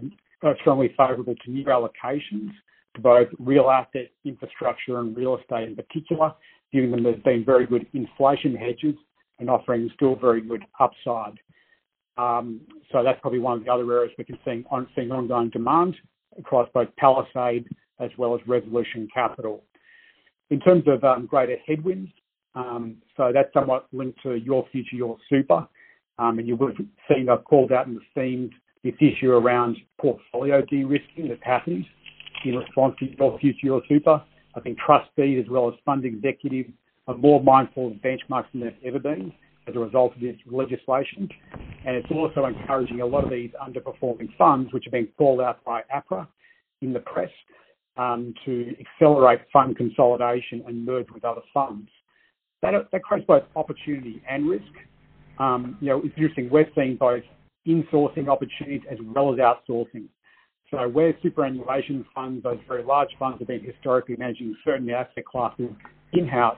[0.62, 2.52] strongly favorable to new allocations
[2.96, 6.34] to both real asset infrastructure and real estate in particular,
[6.72, 8.96] viewing them there's been very good inflation hedges
[9.40, 11.40] and offering still very good upside.
[12.20, 12.60] Um,
[12.92, 15.96] so that's probably one of the other areas we can see ongoing demand
[16.38, 17.66] across both Palisade
[18.00, 19.64] as well as Resolution Capital.
[20.50, 22.12] In terms of um, greater headwinds,
[22.56, 25.68] um, so that's somewhat linked to Your Future, Your Super.
[26.18, 28.52] And you would have seen I've called out in the themes
[28.84, 31.86] this issue around portfolio de-risking that's happened
[32.44, 34.22] in response to Your Future, Your Super.
[34.56, 36.72] I think trustees as well as fund executives
[37.08, 39.32] are more mindful of benchmarks than they've ever been
[39.70, 41.30] as a result of this legislation.
[41.86, 45.64] And it's also encouraging a lot of these underperforming funds, which are being called out
[45.64, 46.28] by APRA
[46.82, 47.30] in the press,
[47.98, 51.90] um, to accelerate fund consolidation and merge with other funds.
[52.62, 54.64] That, that creates both opportunity and risk.
[55.38, 56.50] Um, you know, it's interesting.
[56.50, 57.24] We're seeing both
[57.68, 60.08] insourcing opportunities as well as outsourcing.
[60.72, 65.70] So where superannuation funds, those very large funds, have been historically managing certain asset classes
[66.14, 66.58] in-house,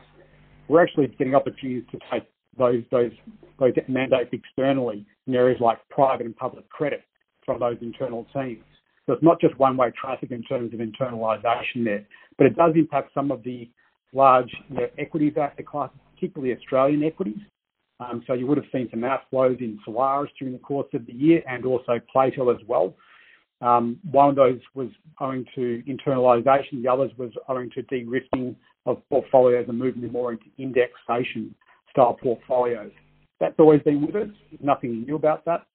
[0.67, 2.23] we're actually getting opportunities to take
[2.57, 3.11] those those
[3.59, 7.03] those mandates externally in areas like private and public credit
[7.45, 8.63] from those internal teams.
[9.05, 12.05] So it's not just one-way traffic in terms of internalisation there,
[12.37, 13.69] but it does impact some of the
[14.13, 17.39] large you know, equities asset classes, particularly Australian equities,
[18.01, 21.13] um, so you would have seen some outflows in Solaris during the course of the
[21.13, 22.95] year and also Plato as well.
[23.61, 24.89] Um, one of those was
[25.19, 28.55] owing to internalisation, the others was owing to de-risking
[28.87, 31.53] of portfolios and moving more into indexation
[31.91, 32.91] style portfolios.
[33.39, 34.29] That's always been with us.
[34.61, 35.65] Nothing new about that.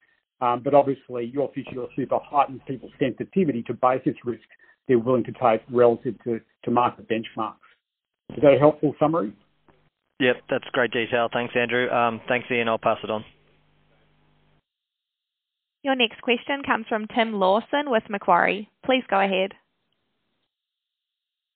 [0.41, 4.45] Um, but obviously, your future, your super heightens people's sensitivity to basis risk
[4.89, 7.57] they're willing to take relative to, to market benchmarks.
[8.37, 9.33] Is that a helpful summary?
[10.21, 11.29] Yep, that's great detail.
[11.33, 11.91] Thanks, Andrew.
[11.91, 12.69] Um, thanks, Ian.
[12.69, 13.25] I'll pass it on.
[15.83, 18.69] Your next question comes from Tim Lawson with Macquarie.
[18.85, 19.53] Please go ahead.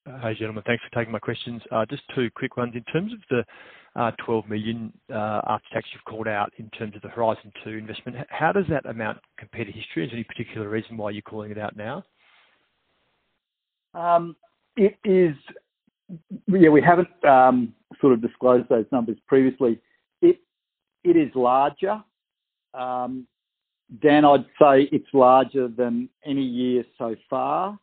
[0.06, 0.62] Hi, gentlemen.
[0.66, 1.62] Thanks for taking my questions.
[1.88, 2.74] Just two quick ones.
[2.74, 3.44] In terms of the
[3.96, 7.70] Uh, 12 million uh, after tax you've called out in terms of the Horizon 2
[7.70, 10.04] investment, how does that amount compare to history?
[10.04, 12.04] Is there any particular reason why you're calling it out now?
[13.94, 14.36] Um,
[14.76, 15.34] it is.
[16.46, 19.80] Yeah, we haven't um, sort of disclosed those numbers previously.
[20.22, 20.38] It
[21.04, 22.02] it is larger.
[22.74, 23.26] Um,
[24.02, 27.78] Dan, I'd say it's larger than any year so far.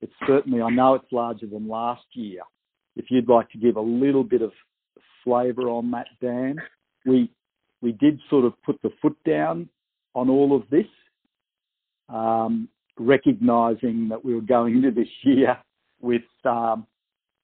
[0.00, 0.60] It's certainly.
[0.60, 2.42] I know it's larger than last year.
[2.96, 4.52] If you'd like to give a little bit of
[5.26, 6.56] flavor on that, Dan.
[7.04, 7.30] We
[7.82, 9.68] we did sort of put the foot down
[10.14, 10.86] on all of this,
[12.08, 12.68] um,
[12.98, 15.58] recognizing that we were going into this year
[16.00, 16.86] with um,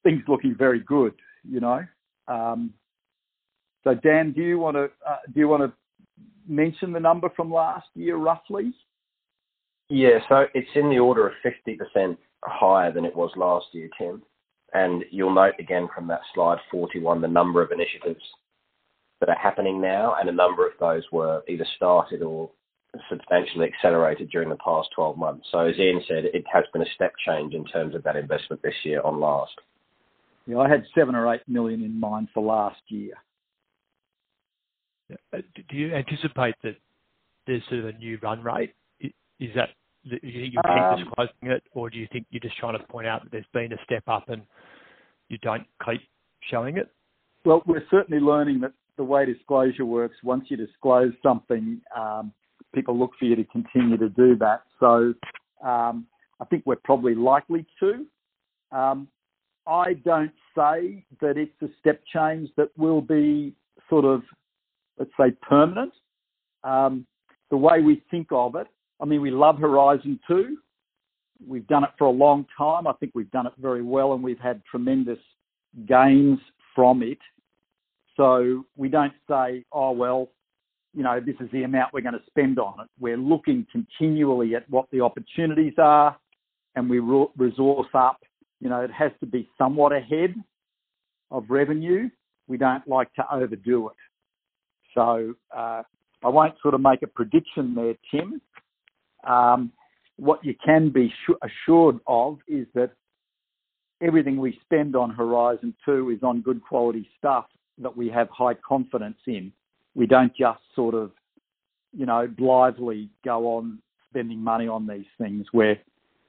[0.03, 1.13] things looking very good,
[1.43, 1.85] you know.
[2.29, 2.73] Um,
[3.85, 5.73] so Dan, do you wanna uh, do you want to
[6.49, 8.73] mention the number from last year, roughly?
[9.89, 10.19] Yeah.
[10.29, 14.23] So it's in the order of 50% higher than it was last year, Tim.
[14.75, 18.23] And you'll note again from that slide 41, the number of initiatives
[19.21, 22.51] that are happening now, and a number of those were either started or
[23.09, 25.47] substantially accelerated during the past 12 months.
[25.51, 28.63] So as Ian said, it has been a step change in terms of that investment
[28.63, 29.53] this year on last.
[30.47, 33.15] Yeah, I had seven or 8 million in mind for last year.
[35.33, 36.77] Uh, do you anticipate that
[37.47, 38.75] there's sort of a new run rate?
[39.01, 39.71] Is that
[40.05, 43.23] you keep um, disclosing it, or do you think you're just trying to point out
[43.23, 44.43] that there's been a step up and
[45.29, 46.01] you don't keep
[46.51, 46.89] showing it?
[47.45, 52.33] Well, we're certainly learning that the way disclosure works, once you disclose something, um,
[52.75, 54.63] people look for you to continue to do that.
[54.79, 55.15] So
[55.65, 56.07] um,
[56.41, 58.07] I think we're probably likely to.
[58.77, 59.09] Um,
[59.67, 63.55] I don't say that it's a step change that will be
[63.89, 64.23] sort of,
[64.99, 65.93] let's say, permanent.
[66.65, 68.67] The way we think of it,
[69.03, 70.57] I mean, we love Horizon 2.
[71.47, 72.87] We've done it for a long time.
[72.87, 75.19] I think we've done it very well, and we've had tremendous
[75.89, 76.39] gains
[76.75, 77.19] from it.
[78.17, 80.29] So we don't say, "Oh, well,
[80.95, 84.71] you know, this is the amount we're gonna spend on it." We're looking continually at
[84.71, 86.17] what the opportunities are,
[86.77, 88.23] and we resource up.
[88.61, 90.35] You know, it has to be somewhat ahead
[91.33, 92.09] of revenue.
[92.47, 93.97] We don't like to overdo it.
[94.95, 95.83] So uh,
[96.23, 98.41] I won't sort of make a prediction there, Tim.
[99.25, 101.13] What you can be
[101.43, 102.93] assured of is that
[104.03, 107.47] everything we spend on Horizon 2 is on good quality stuff
[107.79, 109.53] that we have high confidence in.
[109.95, 111.13] We don't just sort of,
[111.93, 115.47] you know, blithely go on spending money on these things.
[115.53, 115.79] We're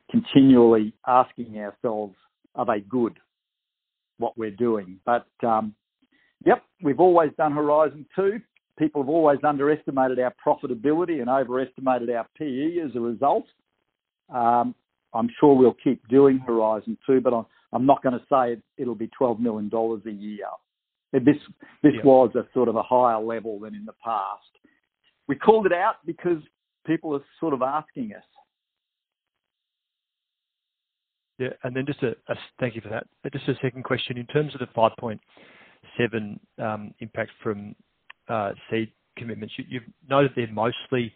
[0.10, 2.16] continually asking ourselves,
[2.56, 3.18] are they good,
[4.18, 5.00] what we're doing?
[5.06, 5.76] But um,
[6.46, 8.40] yep, we've always done Horizon 2.
[8.78, 13.46] People have always underestimated our profitability and overestimated our PE as a result.
[14.34, 14.74] Um,
[15.14, 17.34] I'm sure we'll keep doing Horizon 2, but
[17.72, 20.48] I'm not gonna say it'll be 12 million dollars a year.
[21.12, 21.38] This
[21.84, 24.42] this was a sort of a higher level than in the past.
[25.28, 26.42] We called it out because
[26.88, 28.24] people are sort of asking us.
[31.38, 31.50] Yeah.
[31.64, 33.08] And then just a, a thank you for that.
[33.22, 34.18] But Just a second question.
[34.18, 37.76] In terms of the 5.7 um, impact from
[38.30, 41.14] Uh, seed commitments, you've noted they're mostly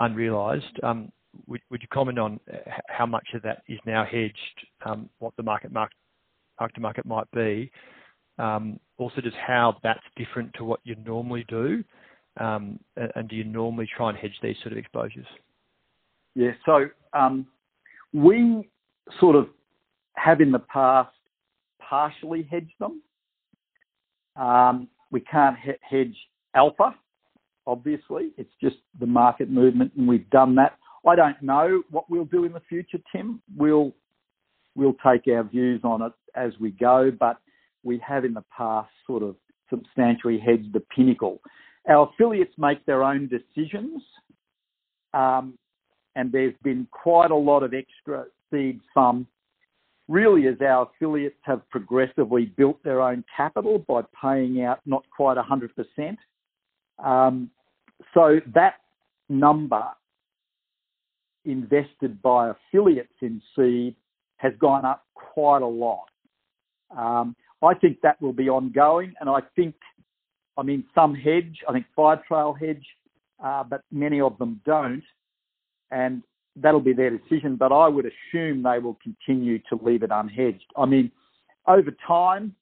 [0.00, 0.78] unrealized.
[0.82, 1.12] Um,
[1.46, 2.40] would you comment on
[2.88, 7.70] how much of that is now hedged, um, what the mark-to-market might be?
[8.38, 11.84] Um, also just how that's different to what you normally do,
[12.36, 12.78] and
[13.28, 15.26] do you normally try and hedge these sort of exposures?
[16.34, 16.52] Yeah.
[16.66, 17.46] So um
[18.12, 18.68] we
[19.20, 19.48] sort of
[20.14, 21.14] have in the past
[21.80, 23.02] partially hedged them.
[25.10, 26.16] We can't hedge
[26.54, 26.94] alpha,
[27.66, 28.32] obviously.
[28.36, 30.78] It's just the market movement, and we've done that.
[31.06, 33.40] I don't know what we'll do in the future, Tim.
[33.56, 33.92] We'll
[34.74, 37.38] we'll take our views on it as we go, but
[37.82, 39.36] we have in the past sort of
[39.70, 41.40] substantially hedged the Pinnacle.
[41.88, 44.02] Our affiliates make their own decisions,
[45.14, 45.58] um,
[46.16, 49.26] and there's been quite a lot of extra seed FUM,
[50.08, 55.36] really as our affiliates have progressively built their own capital by paying out not quite
[55.36, 56.16] 100%.
[56.98, 57.50] Um,
[58.54, 58.74] that
[59.28, 59.84] number
[61.44, 63.94] invested by affiliates in seed
[64.36, 66.06] has gone up quite a lot.
[66.96, 69.74] Um, I think that will be ongoing, and I think,
[70.56, 72.86] I mean, some hedge, I think Firetrail hedge,
[73.42, 75.02] uh, but many of them don't,
[75.90, 76.22] and
[76.56, 77.56] that'll be their decision.
[77.56, 80.66] But I would assume they will continue to leave it unhedged.
[80.76, 81.10] I mean,
[81.66, 82.54] over time,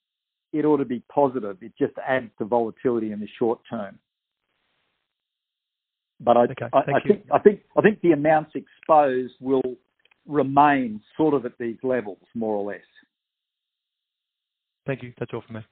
[0.53, 1.59] it ought to be positive.
[1.61, 3.99] It just adds to volatility in the short term.
[6.21, 7.14] But I, Okay, I, thank I you.
[7.14, 9.77] think I think I think the amounts exposed will
[10.27, 12.81] remain sort of at these levels, more or less.
[14.87, 15.12] Thank you.
[15.19, 15.62] That's all from me.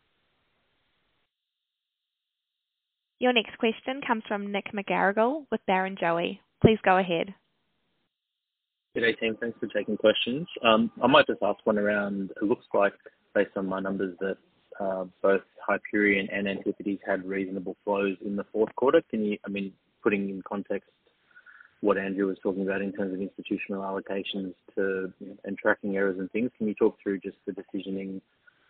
[3.20, 6.40] Your next question comes from Nick McGarrigle with Barrenjoey.
[6.60, 7.32] Please go ahead.
[8.94, 9.36] Good day, team.
[9.40, 10.46] Thanks for taking questions.
[10.64, 12.92] Um, I might just ask one around, it looks like
[13.34, 14.36] based on my numbers that
[14.80, 19.02] uh, both Hyperion and Antipodes had reasonable flows in the fourth quarter.
[19.10, 19.72] Can you, I mean,
[20.04, 20.90] putting in context
[21.80, 25.96] what Andrew was talking about in terms of institutional allocations to, you know, and tracking
[25.96, 28.20] errors and things, can you talk through just the decisioning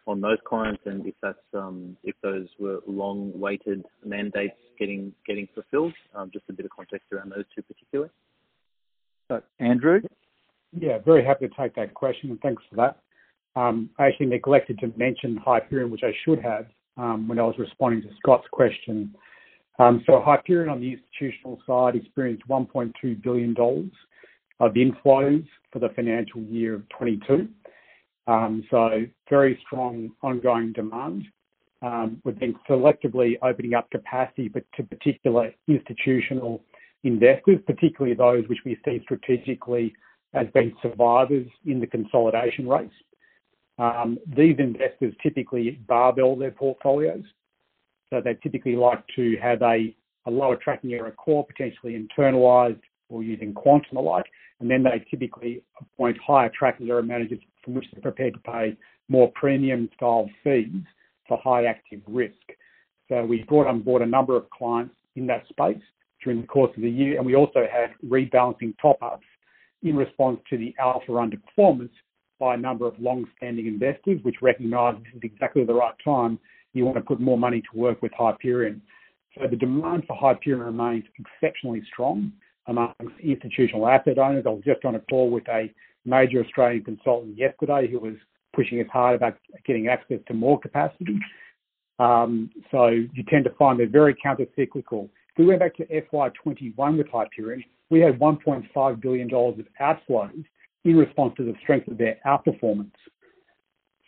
[0.07, 5.93] on those clients and if that's, um, if those were long-weighted mandates getting getting fulfilled?
[6.15, 8.11] Um, Just a bit of context around those two particularly.
[9.29, 10.01] So, Andrew,
[10.73, 12.99] Yeah, very happy to take that question, and thanks for that.
[13.55, 16.67] Um, I actually neglected to mention Hyperion, which I should have,
[16.97, 19.15] um, when I was responding to Scott's question.
[19.79, 23.91] Um, So Hyperion, on the institutional side, experienced 1.2 billion dollars
[24.61, 27.49] of inflows for the financial year of 22.
[28.27, 31.25] Um, So very strong ongoing demand.
[31.83, 36.63] Um, We've been selectively opening up capacity, but to particular institutional
[37.03, 39.93] investors, particularly those which we see strategically
[40.33, 42.91] as being survivors in the consolidation race.
[43.79, 47.25] Um, These investors typically barbell their portfolios,
[48.11, 49.95] so they typically like to have a
[50.27, 54.25] a lower tracking error core, potentially internalized or using quant and the like,
[54.61, 58.77] and then they typically appoint higher tracking error managers from which they're prepared to pay
[59.09, 60.83] more premium style fees
[61.29, 62.35] for high active risk.
[63.09, 65.83] So we brought on board a number of clients in that space
[66.23, 69.27] during the course of the year, and we also had rebalancing top-ups
[69.83, 71.91] in response to the alpha underperformance
[72.41, 76.39] by a number of long-standing investors, which recognise this is exactly the right time
[76.75, 78.83] you want to put more money to work with Hyperion.
[79.37, 82.33] So the demand for Hyperion remains exceptionally strong
[82.67, 84.45] amongst institutional asset owners.
[84.47, 85.73] I was just on a call with a
[86.05, 88.15] major Australian consultant yesterday who was
[88.55, 91.19] pushing us hard about getting access to more capacity.
[91.99, 95.09] Um, so you tend to find they're very counter-cyclical.
[95.33, 100.45] If we went back to FY21 with Hyperion, we had 1.5 billion dollars of outflows
[100.85, 102.93] in response to the strength of their outperformance.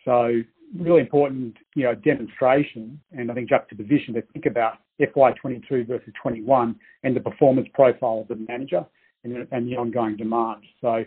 [0.05, 0.41] So
[0.75, 6.75] really important, you know, demonstration and I think juxtaposition to think about FY22 versus 21
[7.03, 8.85] and the performance profile of the manager
[9.23, 10.63] and, and the ongoing demand.
[10.81, 11.05] So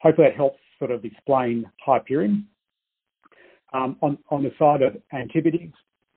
[0.00, 2.46] hopefully that helps sort of explain Hyperion.
[3.72, 5.72] Um, on, on the side of Antipodes,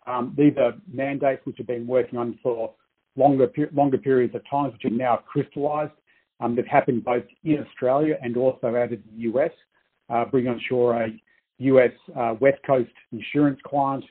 [0.07, 2.73] um, these are mandates which have been working on for
[3.15, 5.91] longer longer periods of time, which are now crystallised.
[6.39, 9.51] Um, they've happened both in Australia and also out of the US,
[10.09, 11.09] uh, bringing on shore a
[11.59, 14.03] US uh, West Coast insurance client,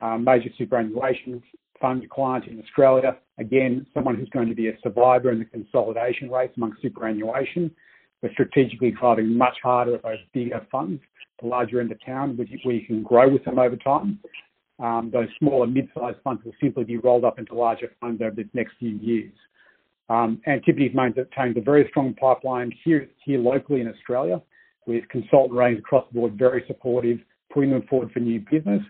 [0.00, 1.42] uh, major superannuation
[1.80, 3.16] fund client in Australia.
[3.38, 7.70] Again, someone who's going to be a survivor in the consolidation race amongst superannuation.
[8.22, 11.02] We're strategically driving much harder at those bigger funds,
[11.42, 14.18] the larger end of town, where you can grow with them over time.
[14.78, 18.48] Um, those smaller mid-sized funds will simply be rolled up into larger funds over the
[18.54, 19.32] next few years.
[20.08, 24.42] Um, Antipodes maintains a very strong pipeline here, here locally in Australia,
[24.86, 27.18] with consultant ratings across the board very supportive,
[27.52, 28.82] putting them forward for new business,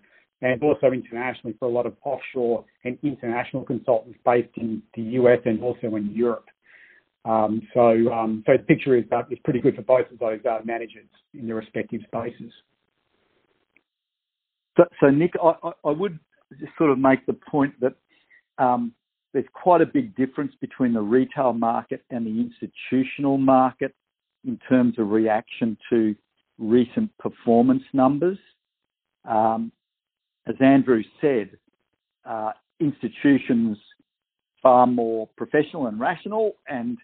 [0.42, 5.38] and also internationally for a lot of offshore and international consultants based in the US
[5.45, 6.47] and also in Europe.
[7.24, 10.40] Um, so, um, so the picture is, uh, is pretty good for both of those
[10.49, 12.53] uh, managers in their respective spaces.
[14.76, 16.18] So, so Nick, I, I, I would
[16.61, 17.95] just sort of make the point that
[18.59, 18.92] um,
[19.32, 23.95] there's quite a big difference between the retail market and the institutional market
[24.45, 26.14] in terms of reaction to
[26.59, 28.38] recent performance numbers.
[29.24, 29.72] Um,
[30.47, 31.51] as Andrew said,
[32.24, 33.78] uh, institutions
[34.62, 36.99] far more professional and rational, and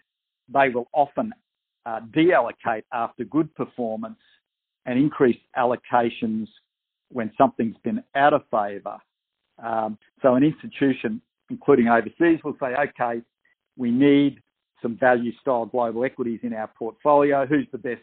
[0.51, 1.31] they will often
[1.85, 4.19] uh, deallocate after good performance
[4.85, 6.47] and increase allocations
[7.09, 8.97] when something's been out of favour.
[9.63, 13.21] Um, so an institution, including overseas, will say, okay,
[13.77, 14.41] we need
[14.81, 17.45] some value style global equities in our portfolio.
[17.45, 18.01] Who's the best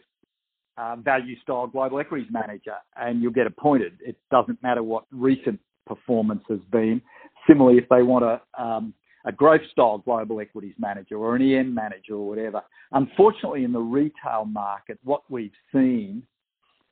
[0.77, 2.75] uh, value style global equities manager?
[2.95, 3.93] And you'll get appointed.
[4.05, 7.01] It doesn't matter what recent performance has been.
[7.47, 8.93] Similarly, if they want a, um,
[9.25, 12.61] a growth style global equities manager or an EM manager or whatever.
[12.91, 16.23] Unfortunately, in the retail market, what we've seen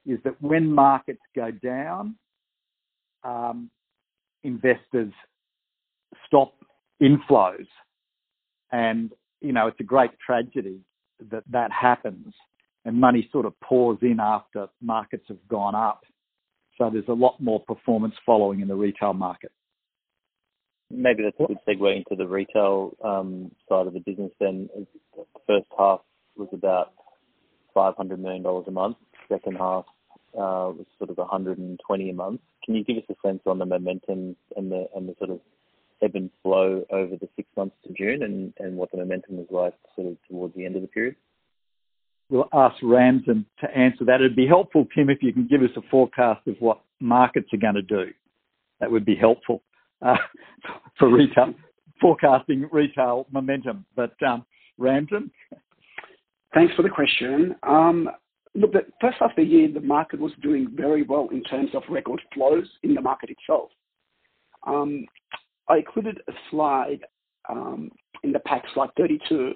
[0.05, 2.15] is that when markets go down,
[3.23, 3.69] um,
[4.43, 5.11] investors
[6.25, 6.53] stop
[7.01, 7.67] inflows.
[8.71, 9.11] And,
[9.41, 10.79] you know, it's a great tragedy
[11.31, 12.33] that that happens
[12.85, 16.03] and money sort of pours in after markets have gone up.
[16.77, 19.51] So there's a lot more performance following in the retail market.
[20.89, 24.69] maybe that's a good segue into the retail um, side of the business then.
[25.15, 26.01] The first half
[26.37, 26.93] was about
[27.73, 28.97] 500 million dollars a month.
[29.27, 29.85] Second half
[30.33, 32.41] uh, was sort of 120 a month.
[32.63, 35.39] Can you give us a sense on the momentum and the, and the sort of
[36.03, 39.47] ebb and flow over the six months to June and and what the momentum was
[39.49, 41.15] like sort of towards the end of the period?
[42.29, 44.15] We'll ask Ramsin to answer that.
[44.15, 47.57] It'd be helpful, Tim, if you can give us a forecast of what markets are
[47.57, 48.07] gonna do.
[48.79, 49.63] That would be helpful
[50.01, 50.17] uh,
[50.99, 51.53] for retail,
[52.01, 53.85] forecasting retail momentum.
[54.25, 54.45] Um,
[54.77, 55.31] Ramsin?
[56.53, 57.55] Thanks for the question.
[57.63, 58.09] Um,
[58.55, 61.69] look, the first half of the year, the market was doing very well in terms
[61.73, 63.69] of record flows in the market itself.
[64.65, 65.05] Um,
[65.69, 66.99] I included a slide
[67.49, 67.91] um,
[68.23, 69.53] in the pack, slide 32,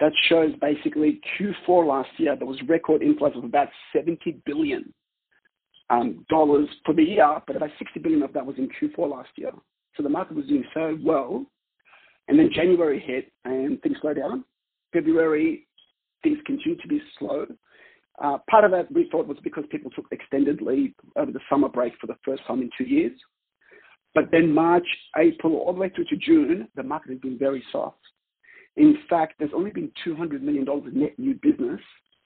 [0.00, 4.92] that shows basically Q4 last year, there was record inflows of about 70 billion
[6.28, 9.52] dollars for the year, but about 60 billion of that was in Q4 last year.
[9.96, 11.46] So the market was doing so well,
[12.28, 14.44] and then January hit and things slowed down.
[14.92, 15.66] February,
[16.22, 17.46] things continued to be slow.
[18.22, 21.68] Uh, Part of that we thought was because people took extended leave over the summer
[21.68, 23.12] break for the first time in two years.
[24.54, 27.98] March, April, all the way through to June, the market has been very soft.
[28.76, 31.80] In fact, there's only been 200 million dollars of net new business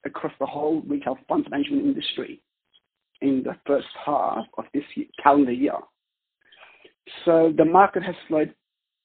[0.04, 2.42] across the whole retail funds management industry
[3.20, 4.84] in the first half of this
[5.22, 5.78] calendar year.
[7.24, 8.54] So the market has slowed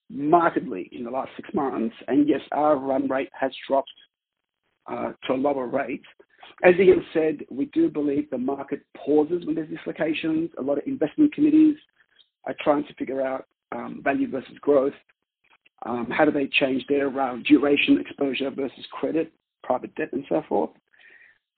[0.09, 3.91] markedly in the last six months, and yes, our run rate has dropped
[4.87, 6.03] uh, to a lower rate.
[6.63, 10.49] As Ian said, we do believe the market pauses when there's dislocations.
[10.57, 11.75] A lot of investment committees
[12.47, 14.93] are trying to figure out um, value versus growth.
[15.85, 17.09] Um, how do they change their
[17.43, 19.31] duration exposure versus credit,
[19.63, 20.71] private debt, and so forth.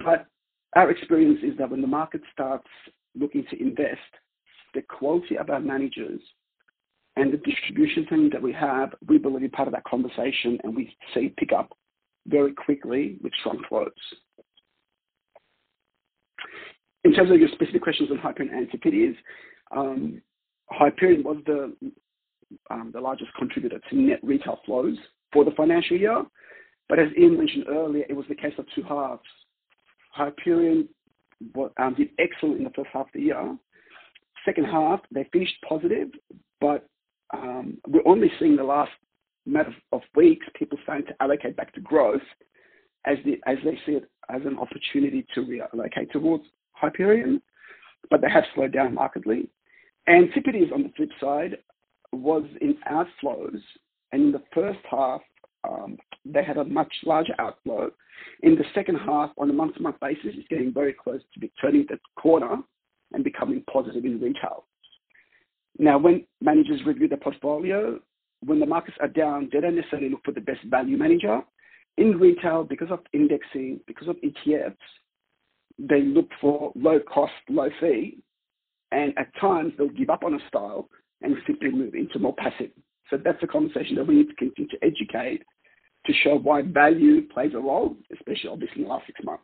[0.03, 0.25] But
[0.75, 2.67] our experience is that when the market starts
[3.15, 3.99] looking to invest,
[4.73, 6.19] the quality of our managers
[7.15, 10.75] and the distribution team that we have, we believe are part of that conversation, and
[10.75, 11.75] we see pick up
[12.27, 13.91] very quickly with strong flows.
[17.03, 19.15] In terms of your specific questions on Hyperion Antipodes,
[19.75, 20.21] um,
[20.71, 21.73] Hyperion was the
[22.71, 24.97] um, the largest contributor to net retail flows
[25.31, 26.23] for the financial year.
[26.87, 29.21] But as Ian mentioned earlier, it was the case of two halves.
[30.11, 30.89] Hyperion
[31.77, 33.57] um, did excellent in the first half of the year.
[34.45, 36.09] Second half, they finished positive,
[36.59, 36.87] but
[37.33, 38.91] um, we're only seeing the last
[39.45, 42.21] matter of weeks, people starting to allocate back to growth
[43.05, 46.43] as, the, as they see it as an opportunity to reallocate towards
[46.73, 47.41] Hyperion,
[48.09, 49.49] but they have slowed down markedly.
[50.09, 51.57] Antipodes, on the flip side,
[52.11, 53.61] was in outflows,
[54.11, 55.21] and in the first half,
[55.69, 57.91] um, they had a much larger outflow.
[58.41, 61.99] In the second half, on a month-to-month basis, it's getting very close to turning the
[62.19, 62.57] corner
[63.13, 64.65] and becoming positive in retail.
[65.77, 67.99] Now, when managers review their portfolio,
[68.45, 71.41] when the markets are down, they don't necessarily look for the best value manager.
[71.97, 74.75] In retail, because of indexing, because of ETFs,
[75.77, 78.17] they look for low cost, low fee,
[78.91, 80.89] and at times they'll give up on a style
[81.21, 82.71] and simply move into more passive.
[83.09, 85.43] So that's a conversation that we need to continue to educate
[86.05, 89.43] to show why value plays a role, especially obviously in the last six months.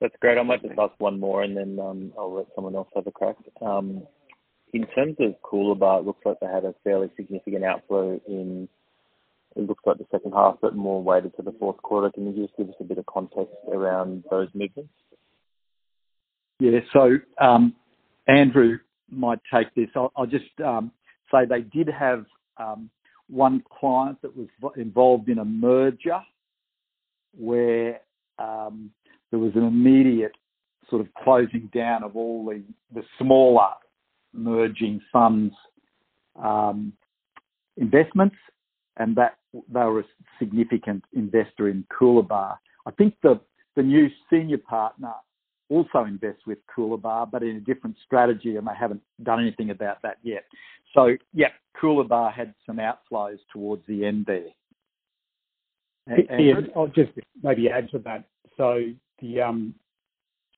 [0.00, 0.38] That's great.
[0.38, 3.10] I might just ask one more, and then um, I'll let someone else have a
[3.10, 3.36] crack.
[3.60, 4.04] Um,
[4.72, 8.68] in terms of Coolabah, it looks like they had a fairly significant outflow in,
[9.56, 12.10] it looks like the second half, but more weighted to the fourth quarter.
[12.12, 14.92] Can you just give us a bit of context around those movements?
[16.60, 16.80] Yeah.
[16.92, 17.74] So um,
[18.26, 18.78] Andrew
[19.10, 19.88] might take this.
[19.94, 20.92] I'll just um,
[21.32, 22.26] say they did have
[22.58, 22.90] um,
[23.28, 26.20] one client that was involved in a merger
[27.36, 28.00] where
[28.38, 28.90] um
[29.30, 30.32] there was an immediate
[30.88, 32.62] sort of closing down of all the
[32.94, 33.68] the smaller
[34.32, 35.54] merging funds
[36.42, 36.92] um
[37.76, 38.36] investments,
[38.96, 40.04] and that they were a
[40.38, 42.56] significant investor in Coolabah.
[42.86, 43.40] I think the
[43.76, 45.12] the new senior partner
[45.68, 50.02] also invest with Coolabah, but in a different strategy, and they haven't done anything about
[50.02, 50.44] that yet.
[50.94, 51.48] So, yeah,
[51.80, 54.48] Coolabah had some outflows towards the end there.
[56.40, 57.12] Ian, I'll just
[57.42, 58.24] maybe add to that.
[58.56, 58.82] So
[59.20, 59.74] the um,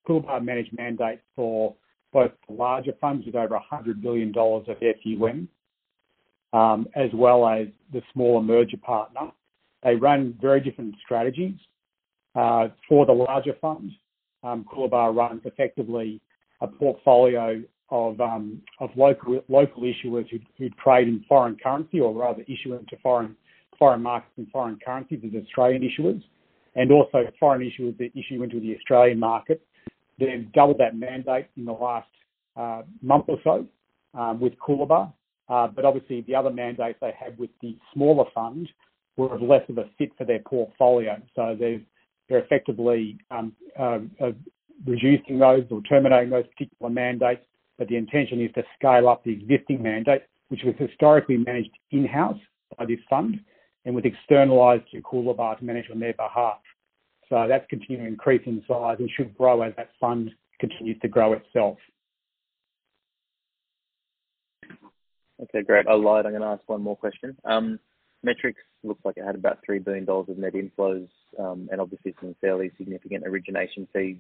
[0.09, 1.75] Coolabah managed mandate for
[2.13, 5.49] both the larger funds with over 100 billion dollars of FUM,
[6.95, 9.33] as well as the smaller merger partner.
[9.83, 11.57] They run very different strategies.
[12.37, 13.55] Uh, for the larger
[14.43, 16.21] funds, Coolabah runs effectively
[16.61, 22.13] a portfolio of um, of local local issuers who who trade in foreign currency or
[22.13, 23.37] rather issue into foreign
[23.79, 26.23] foreign markets and foreign currencies as Australian issuers,
[26.77, 29.63] and also foreign issuers that issue into the Australian market.
[30.19, 32.09] They've doubled that mandate in the last
[32.57, 33.67] uh, month or so
[34.19, 35.13] um, with Coolabah.
[35.49, 38.69] Uh, but obviously the other mandates they had with the smaller fund
[39.17, 41.21] were of less of a fit for their portfolio.
[42.31, 43.99] They're effectively um, uh,
[44.87, 47.43] reducing those or terminating those particular mandates.
[47.77, 52.39] But the intention is to scale up the existing mandate, which was historically managed in-house
[52.79, 53.41] by this fund
[53.85, 56.59] and was externalized to Coolabah to manage on their behalf.
[57.29, 61.09] So that's continuing to increase in size and should grow as that fund continues to
[61.09, 61.79] grow itself.
[65.43, 65.87] Okay, great.
[65.87, 66.27] I lied.
[66.27, 67.35] I'm gonna ask one more question.
[67.45, 67.81] Um,
[68.23, 71.09] Metrics looks like it had about 3 billion dollars of net inflows,
[71.39, 74.17] um, and obviously some fairly significant origination fees.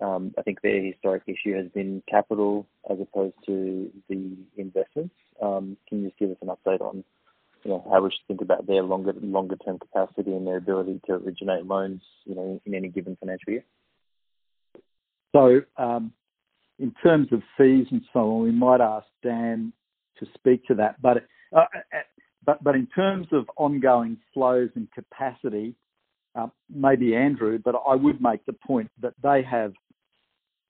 [0.00, 5.14] Um, I think their historic issue has been capital as opposed to the investments.
[5.42, 7.04] Um, can you just give us an update on,
[7.64, 11.00] you know, how we should think about their longer longer term capacity and their ability
[11.06, 13.64] to originate loans, you know, in any given financial year?
[15.32, 15.60] So,
[16.78, 19.72] in terms of fees and so on, we might ask Dan
[20.18, 20.96] to speak to that.
[21.04, 21.64] Uh,
[22.44, 25.74] But but in terms of ongoing flows and capacity,
[26.34, 29.72] uh, maybe Andrew, but I would make the point that they have,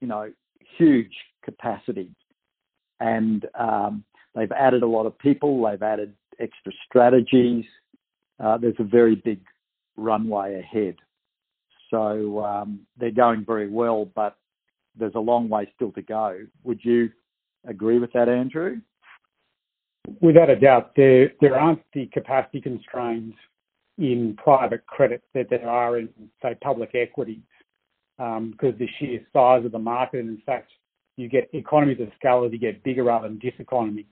[0.01, 0.31] you know,
[0.77, 1.13] huge
[1.43, 2.11] capacity
[3.01, 4.03] and um
[4.35, 7.65] they've added a lot of people, they've added extra strategies.
[8.43, 9.41] Uh there's a very big
[9.97, 10.95] runway ahead.
[11.89, 14.37] So um they're going very well, but
[14.97, 16.39] there's a long way still to go.
[16.63, 17.09] Would you
[17.67, 18.81] agree with that, Andrew?
[20.19, 20.91] Without a doubt.
[20.95, 23.37] There there aren't the capacity constraints
[23.97, 26.09] in private credit that there are in,
[26.41, 27.37] say, public equities,
[28.19, 30.71] um, because the sheer size of the market, and in fact,
[31.17, 34.05] you get economies of scale as you get bigger rather than diseconomies,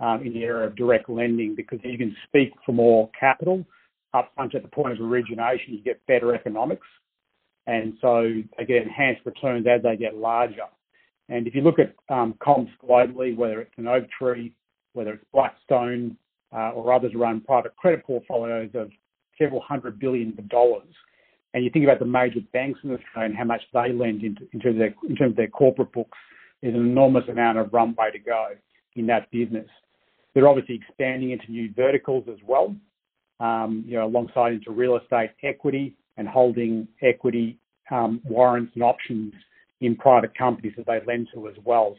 [0.00, 3.64] um, in the area of direct lending, because you can speak for more capital
[4.14, 6.86] upfront at the point of origination, you get better economics.
[7.66, 10.68] And so they get enhanced returns as they get larger.
[11.28, 14.52] And if you look at um, comps globally, whether it's an Oaktree,
[14.96, 16.16] whether it's Blackstone,
[16.52, 18.90] uh, or others around private credit portfolios of
[19.38, 20.88] several hundred billion dollars,
[21.54, 24.72] and you think about the major banks in Australia and how much they lend into
[24.72, 26.18] their in terms of their corporate books,
[26.62, 28.48] there's an enormous amount of runway to go
[28.94, 29.68] in that business.
[30.34, 32.74] They're obviously expanding into new verticals as well,
[33.40, 37.58] um, you know, alongside into real estate equity and holding equity,
[37.90, 39.32] um, warrants and options
[39.80, 41.96] in private companies that they lend to as well.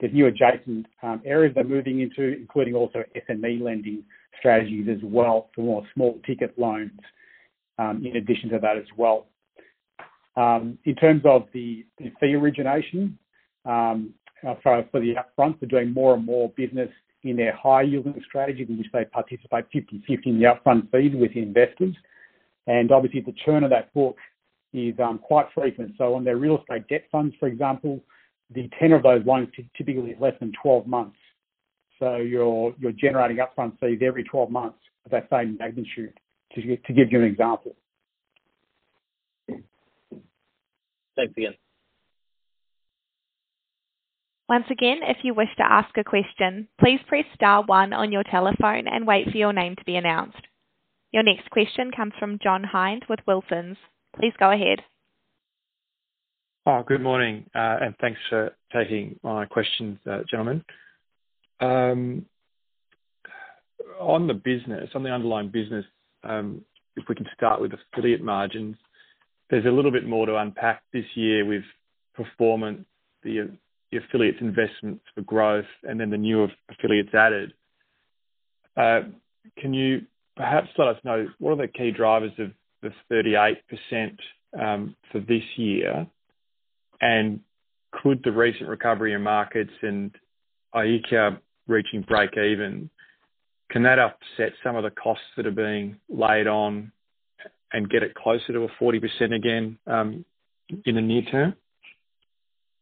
[0.00, 4.02] There's new adjacent um, areas they're moving into, including also SME lending
[4.38, 6.90] strategies as well for more small ticket loans,
[7.78, 9.26] um, in addition to that as well.
[10.36, 11.86] Um, in terms of the
[12.20, 13.18] fee origination,
[13.64, 13.94] uh,
[14.62, 16.90] for the upfront, they're doing more and more business
[17.22, 21.32] in their high yielding strategy in which they participate 50/50 in the upfront fees with
[21.32, 21.96] the investors.
[22.66, 24.18] And obviously the churn of that book
[24.72, 25.94] is quite frequent.
[25.96, 28.00] So on their real estate debt funds, for example,
[28.50, 31.16] the tenure of those loans typically is less than 12 months.
[31.98, 36.18] So you're you're generating upfront fees every 12 months of that same magnitude,
[36.54, 37.76] to give you an example.
[41.16, 41.54] Thanks again.
[44.48, 48.24] Once again, if you wish to ask a question, please press star one on your
[48.24, 50.46] telephone and wait for your name to be announced.
[51.12, 53.76] Your next question comes from John Hynd with Wilsons.
[54.18, 54.80] Please go ahead.
[56.66, 60.64] Oh, good morning, uh, and thanks for taking my questions, uh, gentlemen.
[61.60, 62.24] Um,
[64.00, 65.84] on the business, on the underlying business,
[66.22, 66.64] um,
[66.96, 68.76] if we can start with affiliate margins,
[69.50, 71.64] there's a little bit more to unpack this year with
[72.14, 72.86] performance,
[73.22, 73.50] the
[73.92, 77.52] affiliates investments for growth and then the new affiliates added.
[78.74, 79.00] Uh,
[79.58, 80.00] can you
[80.34, 84.16] perhaps let us know what are the key drivers of the 38%
[84.58, 86.06] um, for this year?
[87.00, 87.40] And
[87.92, 90.10] could the recent recovery in markets and
[90.74, 92.90] Aikya reaching break even,
[93.70, 96.92] can that offset some of the costs that are being laid on
[97.72, 101.54] and get it closer to a 40% again in the near term?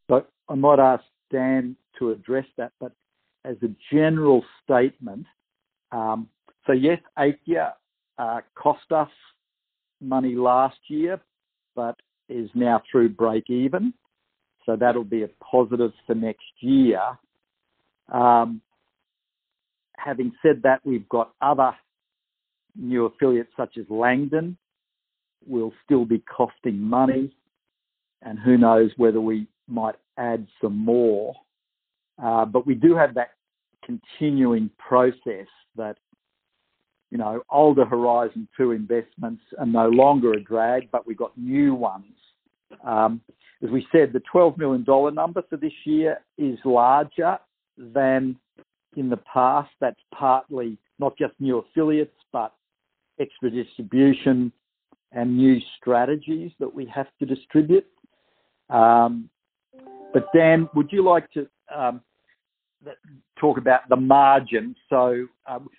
[0.09, 2.93] But I might ask Dan to address that, but
[3.45, 5.27] as a general statement,
[5.93, 6.29] um,
[6.67, 7.73] so yes, Aikya
[8.55, 9.11] cost us
[10.01, 11.21] money last year,
[11.75, 11.97] but
[12.29, 13.93] is now through break even.
[14.67, 17.01] So that'll be a positive for next year.
[18.13, 18.61] Um,
[19.99, 21.77] Having said that, we've got other
[22.75, 24.57] new affiliates such as Langdon
[25.47, 27.35] We'll still be costing money,
[28.23, 31.35] and who knows whether we might add some more.
[32.23, 33.31] Uh, but we do have that
[33.85, 35.47] continuing process
[35.77, 35.97] that,
[37.11, 41.75] you know, older Horizon 2 investments are no longer a drag, but we've got new
[41.75, 42.15] ones
[42.85, 43.21] Um,
[43.63, 47.39] as we said, the 12 million dollar number for this year is larger
[47.77, 48.37] than
[48.97, 49.71] in the past.
[49.81, 52.53] That's partly not just new affiliates, but
[53.21, 54.53] extra distribution
[55.13, 57.87] and new strategies that we have to distribute.
[58.71, 59.29] Um,
[60.13, 62.01] but Dan, would you like to um,
[63.39, 64.75] talk about the margin?
[64.89, 65.27] So,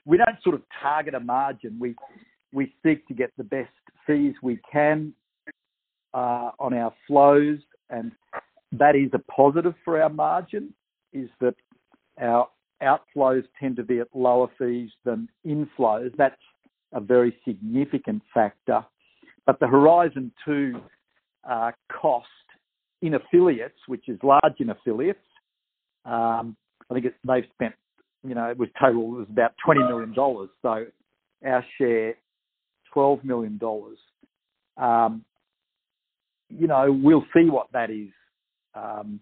[0.05, 1.77] we don't sort of target a margin.
[1.79, 1.95] We
[2.53, 3.71] we seek to get the best
[4.05, 5.13] fees we can
[6.13, 7.57] Uh, on our flows,
[7.89, 8.11] and
[8.71, 10.71] that is a positive for our margin,
[11.11, 11.55] is that
[12.21, 12.47] our
[12.83, 16.11] outflows tend to be at lower fees than inflows.
[16.17, 16.35] That's
[16.93, 18.85] a very significant factor.
[19.45, 20.79] But the Horizon 2
[21.49, 22.27] uh, cost
[23.01, 25.19] in affiliates, which is large in affiliates,
[26.05, 26.55] um,
[26.89, 27.73] I think they've spent,
[28.23, 30.49] you know, with total, it was about 20 million dollars.
[30.61, 30.85] So
[31.45, 32.15] our share,
[32.93, 33.97] 12 million dollars.
[34.77, 35.25] Um,
[36.49, 38.09] You know, we'll see what that is.
[38.75, 39.19] Um,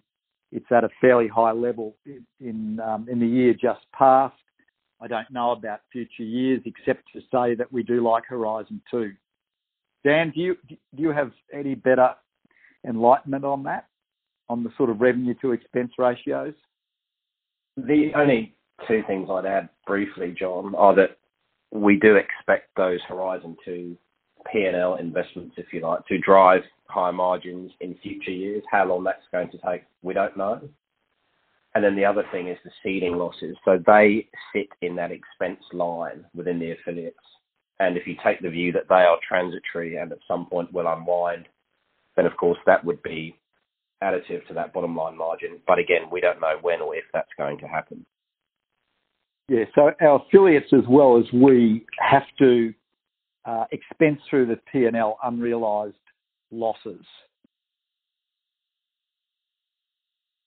[0.52, 4.36] it's at a fairly high level in in um, the year just past.
[5.02, 9.12] I don't know about future years, except to say that we do like Horizon 2.
[10.04, 12.14] Dan, do you do you have any better
[12.88, 13.88] enlightenment on that,
[14.50, 16.54] on the sort of revenue to expense ratios?
[17.78, 18.56] The only
[18.88, 21.18] two things I'd add briefly, John, are that
[21.72, 23.96] we do expect those Horizon 2
[24.52, 28.64] P&L investments, if you like, to drive higher margins in future years.
[28.70, 30.62] How long that's going to take, we don't know.
[31.74, 33.56] And then the other thing is the seeding losses.
[33.64, 37.18] So they sit in that expense line within the affiliates.
[37.80, 40.88] And if you take the view that they are transitory and at some point will
[40.88, 41.48] unwind,
[42.16, 43.38] then of course that would be
[44.04, 45.60] additive to that bottom line margin.
[45.66, 48.06] But again, we don't know when or if that's going to happen.
[49.48, 49.66] Yeah.
[49.76, 52.74] So our affiliates, as well as we, have to
[53.44, 55.96] Uh, expense through the P&L unrealized
[56.52, 57.04] losses.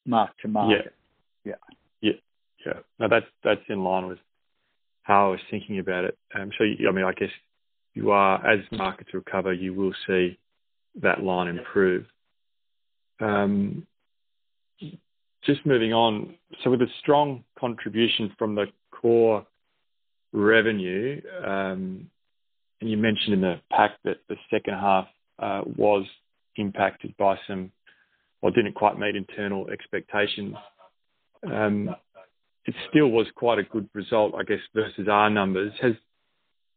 [0.07, 0.95] Mark to market.
[1.45, 1.55] Yeah.
[2.01, 2.13] Yeah.
[2.65, 2.73] Yeah.
[2.99, 4.19] No, that's that's in line with
[5.03, 6.19] how I was thinking about it.
[6.35, 7.31] Um, so, I mean, I guess
[7.95, 10.39] you are, as markets recover, you will see
[11.03, 12.07] that line improve.
[13.21, 13.87] Um,
[15.45, 16.35] just moving on.
[16.63, 19.47] So with a strong contribution from the core
[20.33, 22.11] revenue, um,
[22.85, 25.07] and you mentioned in the pack that the second half
[25.39, 26.05] uh, was
[26.57, 27.73] impacted by some
[28.43, 30.55] or didn't quite meet internal expectations.
[31.51, 31.97] Um,
[32.67, 35.73] it still was quite a good result, I guess, versus our numbers.
[35.81, 35.95] Has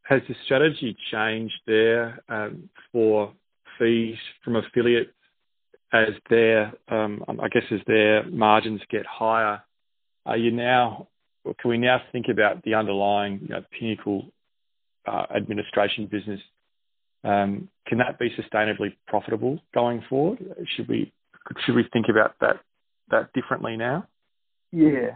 [0.04, 3.34] has the strategy changed there um, for
[3.78, 5.12] fees from affiliates
[5.92, 9.62] as their, um, I guess, as their margins get higher?
[10.26, 11.10] Are you now
[11.60, 14.32] can we now think about the underlying, you know, Pinnacle
[15.08, 16.42] Uh, administration business?
[17.24, 20.40] Um, can that be sustainably profitable going forward?
[20.76, 21.14] Should we
[21.94, 24.06] think about that differently now?
[24.74, 25.16] Yeah.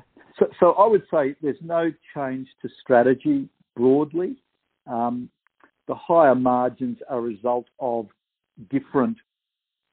[0.61, 4.37] So I would say there's no change to strategy broadly.
[4.87, 5.29] Um,
[5.89, 8.07] the higher margins are a result of
[8.69, 9.17] different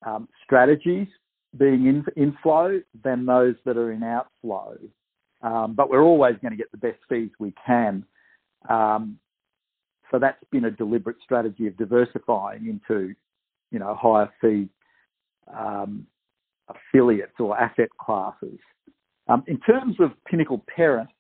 [0.07, 1.09] um, strategies
[1.57, 4.77] being in inflow than those that are in outflow.
[5.43, 8.05] But we're always gonna get the best fees we can.
[10.11, 13.15] So that's been a deliberate strategy of diversifying into,
[13.71, 14.69] you know, higher fee
[15.55, 16.07] um,
[16.69, 18.59] affiliates or asset classes.
[19.29, 21.11] Um, In terms of Pinnacle Parent,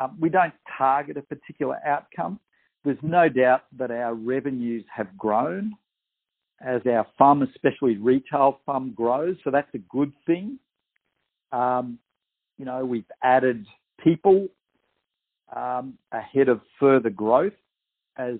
[0.00, 2.38] um, we don't target a particular outcome.
[2.84, 5.74] There's no doubt that our revenues have grown
[6.60, 10.58] as our FUM, especially retail FUM, grows, so that's a good thing.
[11.52, 11.98] Um,
[12.58, 13.66] You know, we've added
[14.02, 14.48] people
[15.54, 17.52] um, ahead of further growth
[18.18, 18.38] as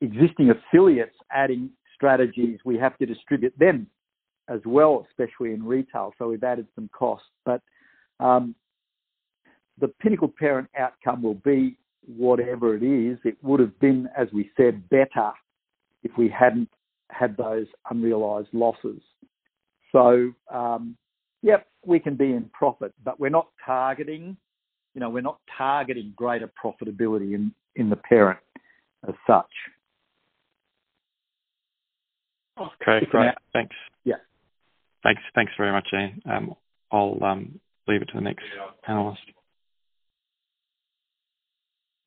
[0.00, 3.86] existing affiliates adding strategies, we have to distribute them
[4.48, 7.28] as well, especially in retail, so we've added some costs.
[7.44, 7.62] But
[8.18, 8.54] um,
[9.80, 11.76] the Pinnacle Parent outcome will be
[12.06, 13.18] whatever it is.
[13.24, 15.30] It would have been, as we said, better
[16.02, 16.68] if we hadn't
[17.10, 19.00] had those unrealized losses.
[19.92, 20.96] So, um,
[21.42, 24.36] yep, we can be in profit, but we're not targeting,
[24.94, 28.38] you know, we're not targeting greater profitability in in the parent
[29.08, 29.46] as such.
[32.60, 33.34] Okay, great.
[33.52, 33.74] Thanks.
[34.04, 34.16] Yeah.
[35.02, 35.22] Thanks.
[35.34, 36.54] Thanks very much, Ian.
[36.92, 38.44] I'll um, leave it to the next
[38.86, 39.22] analyst.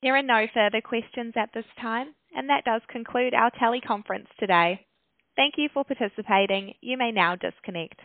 [0.02, 4.86] There are no further questions at this time, and that does conclude our teleconference today.
[5.34, 6.74] Thank you for participating.
[6.80, 8.00] You may now disconnect.